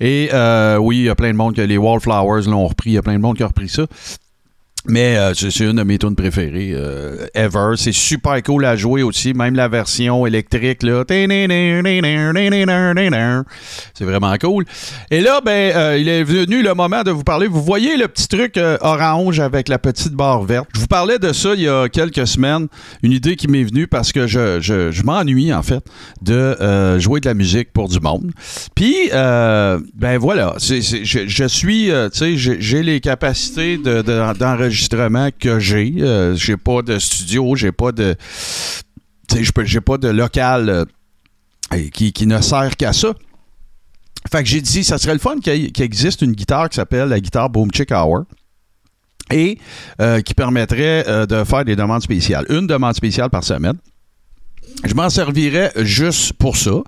[0.00, 0.30] Et
[0.78, 3.02] oui, il y a plein de monde que les Wallflowers l'ont repris, il y a
[3.02, 3.86] plein de monde qui a repris ça.
[4.86, 7.74] Mais euh, c'est une de mes tunes préférées euh, ever.
[7.76, 11.04] C'est super cool à jouer aussi, même la version électrique là.
[13.92, 14.64] C'est vraiment cool.
[15.10, 17.46] Et là, ben, euh, il est venu le moment de vous parler.
[17.46, 20.68] Vous voyez le petit truc euh, orange avec la petite barre verte.
[20.74, 22.66] Je vous parlais de ça il y a quelques semaines.
[23.02, 25.84] Une idée qui m'est venue parce que je, je- je m'ennuie en fait
[26.22, 28.32] de euh, jouer de la musique pour du monde.
[28.74, 35.58] Puis, euh, ben voilà, je, suis, tu sais, j'ai les capacités de- de- d'enregistrement que
[35.58, 35.94] j'ai.
[35.98, 38.16] Euh, j'ai pas de studio, j'ai pas de,
[39.62, 40.86] j'ai pas de local
[41.72, 43.12] euh, qui, qui ne sert qu'à ça.
[44.30, 47.20] Fait que j'ai dit, ça serait le fun qu'il existe une guitare qui s'appelle la
[47.20, 48.24] guitare Boom Chick Hour
[49.32, 49.58] et
[50.00, 52.44] euh, qui permettrait euh, de faire des demandes spéciales.
[52.50, 53.76] Une demande spéciale par semaine.
[54.84, 56.82] Je m'en servirais juste pour ça.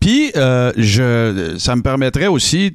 [0.00, 2.74] Puis, euh, je, ça me permettrait aussi.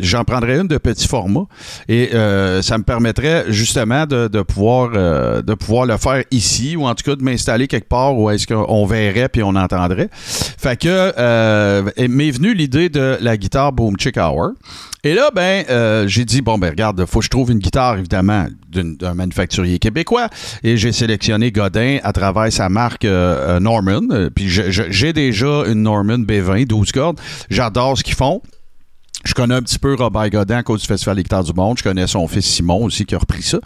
[0.00, 1.44] J'en prendrais une de petit format
[1.88, 6.86] et euh, ça me permettrait justement de, pouvoir, euh, de pouvoir le faire ici ou
[6.86, 10.08] en tout cas de m'installer quelque part où est-ce qu'on verrait puis on entendrait.
[10.12, 14.52] Fait que m'est venue l'idée de la guitare Boom Chick Hour.
[15.04, 15.64] Et là, ben,
[16.06, 20.28] j'ai dit, bon, ben, regarde, faut que je trouve une guitare, évidemment, d'un manufacturier québécois.
[20.62, 24.28] Et j'ai sélectionné Godin à travers sa marque Norman.
[24.34, 27.20] Puis j'ai déjà une Norman B20, 12 cordes.
[27.50, 28.40] J'adore ce qu'ils font.
[29.24, 31.78] Je connais un petit peu Robert Godin à cause du Festival des du monde.
[31.78, 33.58] Je connais son fils Simon aussi qui a repris ça.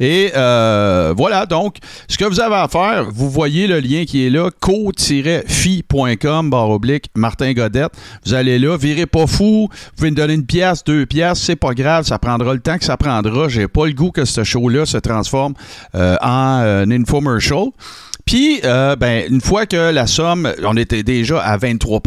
[0.00, 1.76] Et euh, voilà, donc,
[2.08, 6.70] ce que vous avez à faire, vous voyez le lien qui est là, co-fi.com, barre
[6.70, 7.92] oblique, Martin Godette.
[8.24, 9.68] Vous allez là, virez pas fou.
[9.70, 12.78] Vous pouvez me donner une pièce, deux pièces, c'est pas grave, ça prendra le temps
[12.78, 13.48] que ça prendra.
[13.48, 15.52] J'ai pas le goût que ce show-là se transforme
[15.94, 17.66] euh, en euh, infomercial.
[18.24, 22.00] Puis, euh, ben, une fois que la somme, on était déjà à 23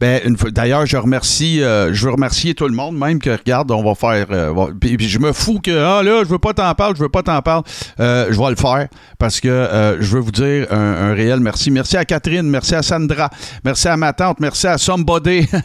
[0.00, 3.82] ben, d'ailleurs, je remercie, euh, je veux remercier tout le monde, même que, regarde, on
[3.82, 6.94] va faire, euh, puis, je me fous que, ah là, je veux pas t'en parler,
[6.96, 7.64] je veux pas t'en parler,
[7.98, 8.88] je vais le faire
[9.18, 11.70] parce que je veux vous dire un, réel merci.
[11.70, 13.30] Merci à Catherine, merci à Sandra,
[13.64, 15.48] merci à ma tante, merci à Somebody.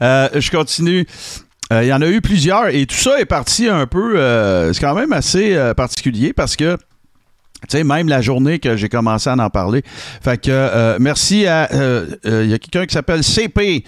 [0.00, 1.06] Je continue.
[1.70, 4.16] Il y en a eu plusieurs et tout ça est parti un peu.
[4.72, 6.76] c'est quand même assez particulier parce que.
[7.62, 9.82] Tu sais, même la journée que j'ai commencé à en parler.
[10.22, 11.68] Fait que euh, merci à.
[11.72, 13.82] euh, euh, Il y a quelqu'un qui s'appelle CP,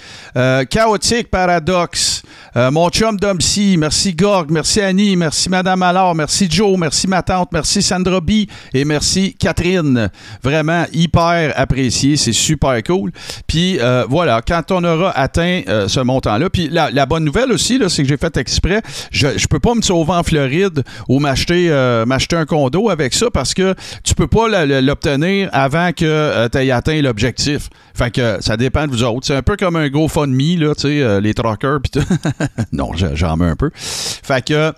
[0.71, 2.23] Chaotique Paradox,
[2.57, 7.23] euh, mon chum Domsy, merci Gorg, merci Annie, merci Madame Allard, merci Joe, merci ma
[7.23, 10.11] tante, merci Sandra B et merci Catherine.
[10.43, 13.13] Vraiment hyper apprécié, c'est super cool.
[13.47, 18.09] Puis voilà, quand on aura atteint ce montant-là, puis la, bonne nouvelle aussi, c'est que
[18.09, 21.69] j'ai fait exprès, je, je peux pas me sauver en Floride ou m'acheter
[22.07, 23.58] m'acheter un condo avec ça parce que
[24.05, 27.69] tu peux pas l'obtenir avant que tu aies atteint l'objectif.
[27.95, 29.27] Fait que ça dépend de vous autres.
[29.27, 32.05] C'est un peu comme un GoFundMe, là, tu sais, euh, les truckers pis tout.
[32.73, 33.71] non, j'en mets un peu.
[33.75, 34.73] Fait que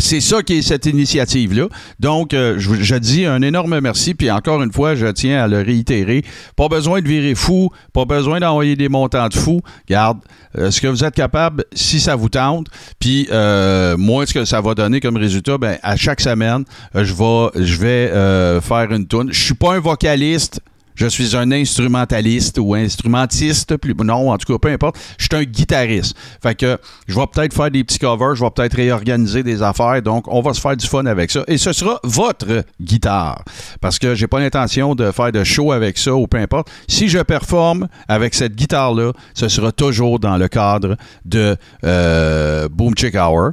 [0.00, 1.68] c'est ça qui est cette initiative-là.
[1.98, 4.14] Donc, euh, je, dis un énorme merci.
[4.14, 6.24] Puis encore une fois, je tiens à le réitérer.
[6.56, 9.60] Pas besoin de virer fou, pas besoin d'envoyer des montants de fou.
[9.88, 10.18] Garde,
[10.58, 12.66] euh, ce que vous êtes capable, si ça vous tente.
[12.98, 17.14] Puis euh, moi, ce que ça va donner comme résultat, ben, à chaque semaine, je
[17.14, 19.28] vais, faire une tune.
[19.30, 20.60] Je suis pas un vocaliste.
[21.00, 24.98] Je suis un instrumentaliste ou instrumentiste, plus, non, en tout cas, peu importe.
[25.16, 26.14] Je suis un guitariste.
[26.42, 26.76] Fait que
[27.08, 30.02] je vais peut-être faire des petits covers, je vais peut-être réorganiser des affaires.
[30.02, 31.42] Donc, on va se faire du fun avec ça.
[31.48, 33.42] Et ce sera votre guitare.
[33.80, 36.70] Parce que j'ai pas l'intention de faire de show avec ça ou peu importe.
[36.86, 42.94] Si je performe avec cette guitare-là, ce sera toujours dans le cadre de euh, Boom
[42.94, 43.52] Chick Hour.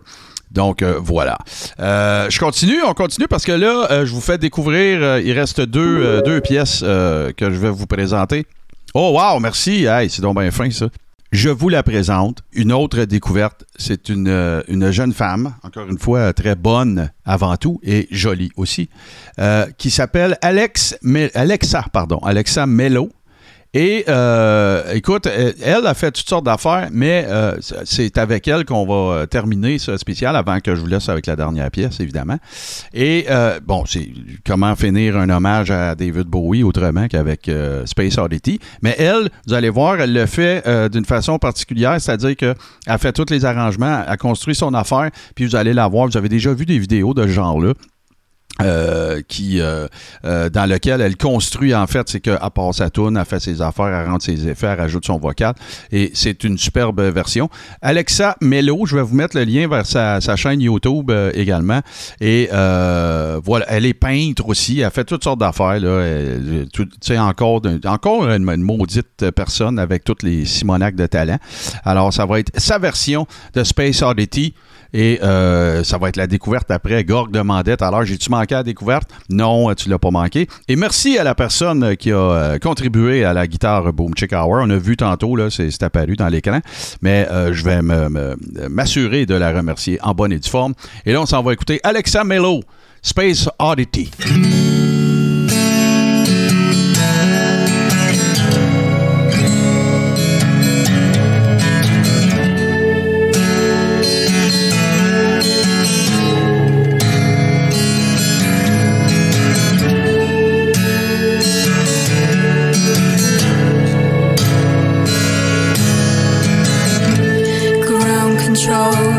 [0.52, 1.38] Donc euh, voilà.
[1.80, 5.62] Euh, je continue, on continue parce que là, euh, je vous fais découvrir, il reste
[5.62, 8.46] deux, deux pièces que je vais vous présenter.
[8.94, 9.86] Oh wow, merci.
[9.86, 10.88] Hey, c'est donc bien fin ça.
[11.34, 12.42] Je vous la présente.
[12.54, 17.82] Une autre découverte, c'est une, une jeune femme, encore une fois très bonne avant tout
[17.84, 18.90] et jolie aussi,
[19.78, 20.98] qui s'appelle Alex
[21.36, 23.10] Alexa, pardon, Alexa Mello.
[23.80, 28.88] Et euh, écoute, elle a fait toutes sortes d'affaires, mais euh, c'est avec elle qu'on
[28.88, 32.38] va euh, terminer ce spécial avant que je vous laisse avec la dernière pièce, évidemment.
[32.96, 33.28] Et
[33.68, 34.10] bon, c'est
[34.44, 37.52] comment finir un hommage à David Bowie autrement qu'avec
[37.86, 38.60] Space Oddity.
[38.82, 43.30] Mais elle, vous allez voir, elle le fait d'une façon particulière, c'est-à-dire qu'elle fait tous
[43.30, 46.08] les arrangements, elle construit son affaire, puis vous allez la voir.
[46.08, 47.74] Vous avez déjà vu des vidéos de ce genre-là.
[48.60, 49.88] Euh, qui euh,
[50.26, 53.62] euh, dans lequel elle construit en fait c'est qu'elle passe sa tourne, elle fait ses
[53.62, 55.54] affaires, elle rentre ses effets, elle rajoute son vocal
[55.92, 57.50] et c'est une superbe version.
[57.84, 61.82] Alexa Mello, je vais vous mettre le lien vers sa, chaîne YouTube euh, également
[62.20, 66.04] et euh, voilà, elle est peintre aussi, elle fait toutes sortes d'affaires là,
[66.74, 71.38] tout- tu sais encore encore une, une maudite personne avec toutes les simonacs de talent.
[71.86, 74.56] Alors ça va être sa version de Space Oddity
[74.94, 78.64] Et euh, ça va être la découverte après Gorg demandait alors j'ai-tu manqué à la
[78.64, 79.10] découverte?
[79.30, 80.48] Non, tu l'as pas manqué.
[80.68, 84.60] Et merci à la personne qui a euh, contribué à la guitare Boom Chick Hour.
[84.64, 86.60] On a vu tantôt, là, c'est apparu dans l'écran,
[87.02, 87.82] mais euh, je vais
[88.70, 90.74] m'assurer de la remercier en bonne et due forme.
[91.06, 92.62] Et là, on s'en va écouter Alexa Mello,
[93.02, 94.12] Space Oddity.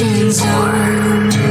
[0.00, 1.47] ocean's own.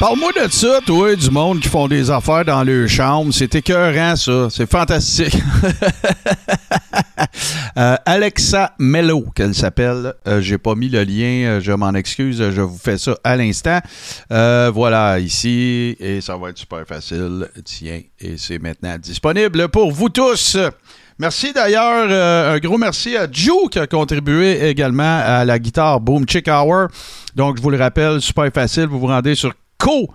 [0.00, 3.32] Parle-moi de ça, toi, du monde qui font des affaires dans leur chambre.
[3.32, 4.48] C'est écœurant, ça.
[4.50, 5.36] C'est fantastique.
[7.76, 10.12] Euh, Alexa Mello, qu'elle s'appelle.
[10.26, 12.42] Euh, J'ai pas mis le lien, euh, je m'en excuse.
[12.50, 13.78] Je vous fais ça à l'instant.
[14.28, 15.96] Voilà, ici.
[16.00, 17.48] Et ça va être super facile.
[17.64, 20.56] Tiens, et c'est maintenant disponible pour vous tous.
[21.18, 22.10] Merci d'ailleurs,
[22.52, 26.88] un gros merci à Joe qui a contribué également à la guitare Boom Chick Hour.
[27.36, 30.08] Donc, je vous le rappelle, super facile, vous vous rendez sur co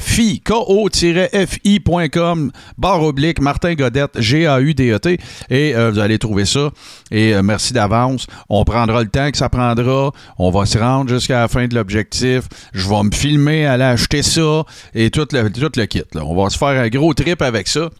[0.00, 5.18] fi ko-fi.com barre oblique Martin Godette G-A-U-D-E-T
[5.50, 6.70] et euh, vous allez trouver ça.
[7.10, 8.26] Et euh, merci d'avance.
[8.48, 10.12] On prendra le temps que ça prendra.
[10.38, 12.44] On va se rendre jusqu'à la fin de l'objectif.
[12.72, 14.64] Je vais me filmer aller acheter ça
[14.94, 17.90] et tout le, tout kit on va se faire un gros trip avec ça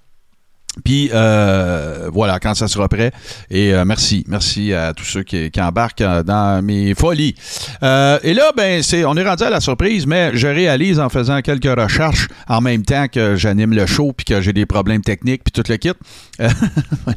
[0.85, 3.13] puis euh, voilà, quand ça sera prêt.
[3.51, 4.25] Et euh, merci.
[4.29, 7.35] Merci à tous ceux qui, embarquent euh, dans mes folies.
[7.83, 11.41] Et là, ben, c'est, on est rendu à la surprise, mais je réalise en faisant
[11.41, 15.43] quelques recherches en même temps que j'anime le show puis que j'ai des problèmes techniques
[15.45, 15.93] puis tout le kit.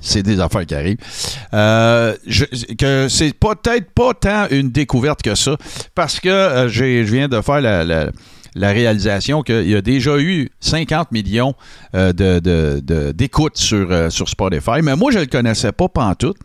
[0.01, 0.97] C'est des affaires qui arrivent.
[1.51, 5.57] Que c'est peut-être pas tant une découverte que ça
[5.95, 8.11] parce que je viens de faire la
[8.55, 11.53] la réalisation qu'il y a déjà eu 50 millions
[11.95, 12.11] euh,
[13.13, 14.81] d'écoutes sur, euh, sur Spotify.
[14.83, 16.37] Mais moi, je ne le connaissais pas pantoute.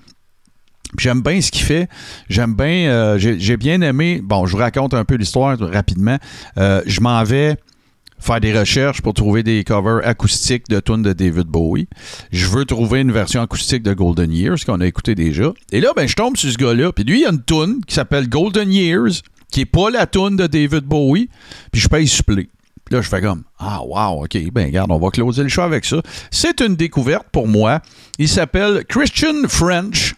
[0.99, 1.89] J'aime bien ce qu'il fait.
[2.29, 2.89] J'aime bien.
[2.91, 4.21] euh, j'ai, bien aimé.
[4.23, 6.19] Bon, je vous raconte un peu l'histoire rapidement.
[6.57, 7.57] Je m'en vais
[8.19, 11.89] faire des recherches pour trouver des covers acoustiques de tunes de David Bowie.
[12.33, 15.53] Je veux trouver une version acoustique de Golden Years qu'on a écouté déjà.
[15.73, 16.93] Et là, ben, je tombe sur ce gars-là.
[16.93, 20.07] Puis lui, il y a une tune qui s'appelle Golden Years, qui est pas la
[20.07, 21.29] tune de David Bowie.
[21.73, 22.49] Puis je paye supplé.
[22.91, 25.85] Là, je fais comme Ah, wow, OK, ben, regarde, on va closer le show avec
[25.85, 26.01] ça.
[26.31, 27.81] C'est une découverte pour moi.
[28.19, 30.15] Il s'appelle Christian French.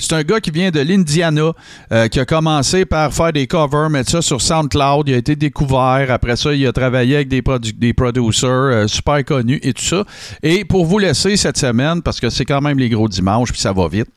[0.00, 1.52] C'est un gars qui vient de l'Indiana,
[1.90, 5.08] euh, qui a commencé par faire des covers, mettre ça sur SoundCloud.
[5.08, 6.06] Il a été découvert.
[6.10, 7.42] Après ça, il a travaillé avec des,
[7.74, 10.04] des producers euh, super connus et tout ça.
[10.44, 13.60] Et pour vous laisser cette semaine, parce que c'est quand même les gros dimanches, puis
[13.60, 14.08] ça va vite,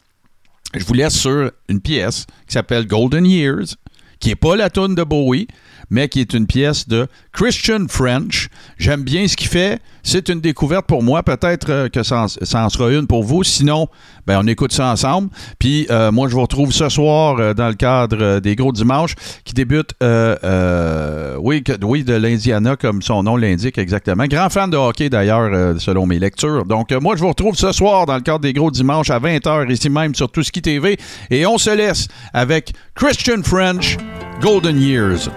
[0.75, 3.75] je vous laisse sur une pièce qui s'appelle Golden Years,
[4.21, 5.47] qui n'est pas la tune de Bowie,
[5.89, 8.47] mais qui est une pièce de Christian French.
[8.77, 9.81] J'aime bien ce qu'il fait.
[10.03, 11.21] C'est une découverte pour moi.
[11.21, 13.43] Peut-être euh, que ça en, sera une pour vous.
[13.43, 13.87] Sinon,
[14.25, 15.29] ben, on écoute ça ensemble.
[15.59, 19.15] Puis euh, moi, je vous retrouve ce soir euh, dans le cadre des gros dimanches
[19.43, 19.53] qui
[20.01, 24.25] euh, oui, de l'Indiana, comme son nom l'indique exactement.
[24.25, 26.65] Grand fan de hockey d'ailleurs, selon mes lectures.
[26.65, 29.71] Donc, moi, je vous retrouve ce soir dans le cadre des gros dimanches à 20h,
[29.71, 30.97] ici même sur Touski TV.
[31.29, 33.97] Et on se laisse avec Christian French,
[34.41, 35.29] Golden Years.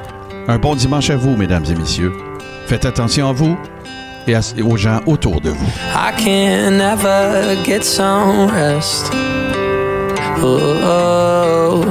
[0.48, 2.12] Un bon dimanche à vous, mesdames et messieurs.
[2.66, 3.56] Faites attention à vous
[4.26, 5.66] et à- et aux gens autour de vous.
[5.94, 9.10] I can never get some rest.
[10.46, 11.84] Oh,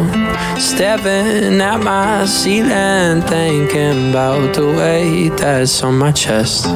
[0.59, 6.67] staring at my ceiling, thinking about the weight that's on my chest.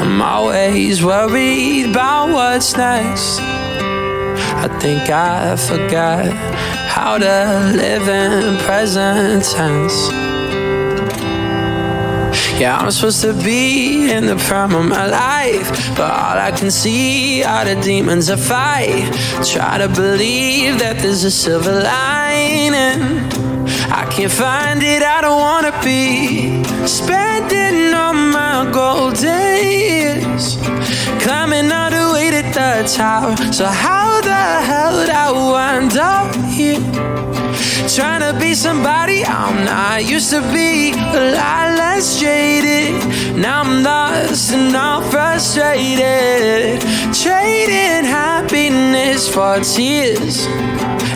[0.00, 3.40] I'm always worried about what's next.
[4.62, 6.32] I think I forgot
[7.00, 9.98] how to live in present tense.
[12.60, 16.72] Yeah, I'm supposed to be in the prime of my life, but all I can
[16.72, 19.06] see are the demons I fight.
[19.52, 23.00] Try to believe that there's a silver lining.
[24.00, 29.47] I can't find it, I don't wanna be spending all my golden
[32.58, 33.36] the tower.
[33.52, 36.82] So how the hell did I wind up here?
[37.96, 42.94] Trying to be somebody I'm not used to be a lot less jaded.
[43.36, 46.80] Now I'm lost and I'm frustrated.
[47.22, 50.46] Trading happiness for tears.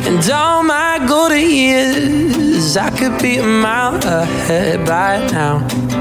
[0.09, 5.92] And all my golden years, I could be a mile ahead by now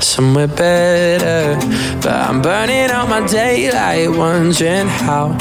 [0.00, 1.56] somewhere better.
[2.00, 5.36] But I'm burning out my daylight, wondering how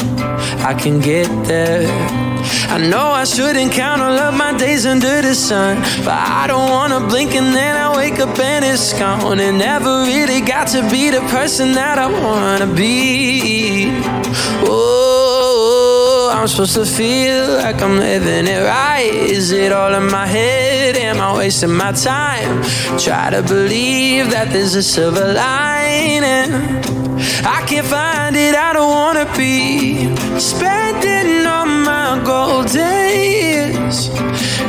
[0.65, 1.87] I can get there.
[2.69, 6.69] I know I shouldn't count all of my days under the sun, but I don't
[6.69, 9.39] wanna blink and then I wake up and it's gone.
[9.39, 13.91] And never really got to be the person that I wanna be.
[14.69, 14.96] Oh,
[16.47, 19.11] Supposed to feel like I'm living it right.
[19.13, 20.95] Is it all in my head?
[20.95, 22.63] Am I wasting my time?
[22.97, 26.49] Try to believe that there's a silver lining.
[27.45, 34.09] I can't find it, I don't wanna be spending all my golden years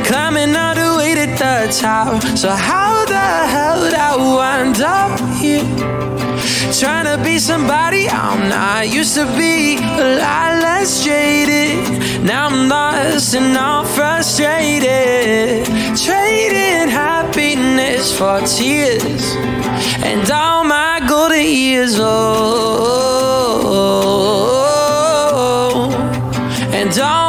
[0.05, 2.21] climbing all the way to the top.
[2.37, 6.28] So how the hell did I wind up here?
[6.79, 12.23] Trying to be somebody I'm not used to be a lot less jaded.
[12.23, 15.65] Now I'm lost and all frustrated.
[15.97, 19.35] Trading happiness for tears
[20.03, 21.97] and all my golden years.
[21.99, 22.09] Oh,
[26.73, 27.28] and all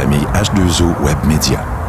[0.00, 1.79] famille H2O Web Media.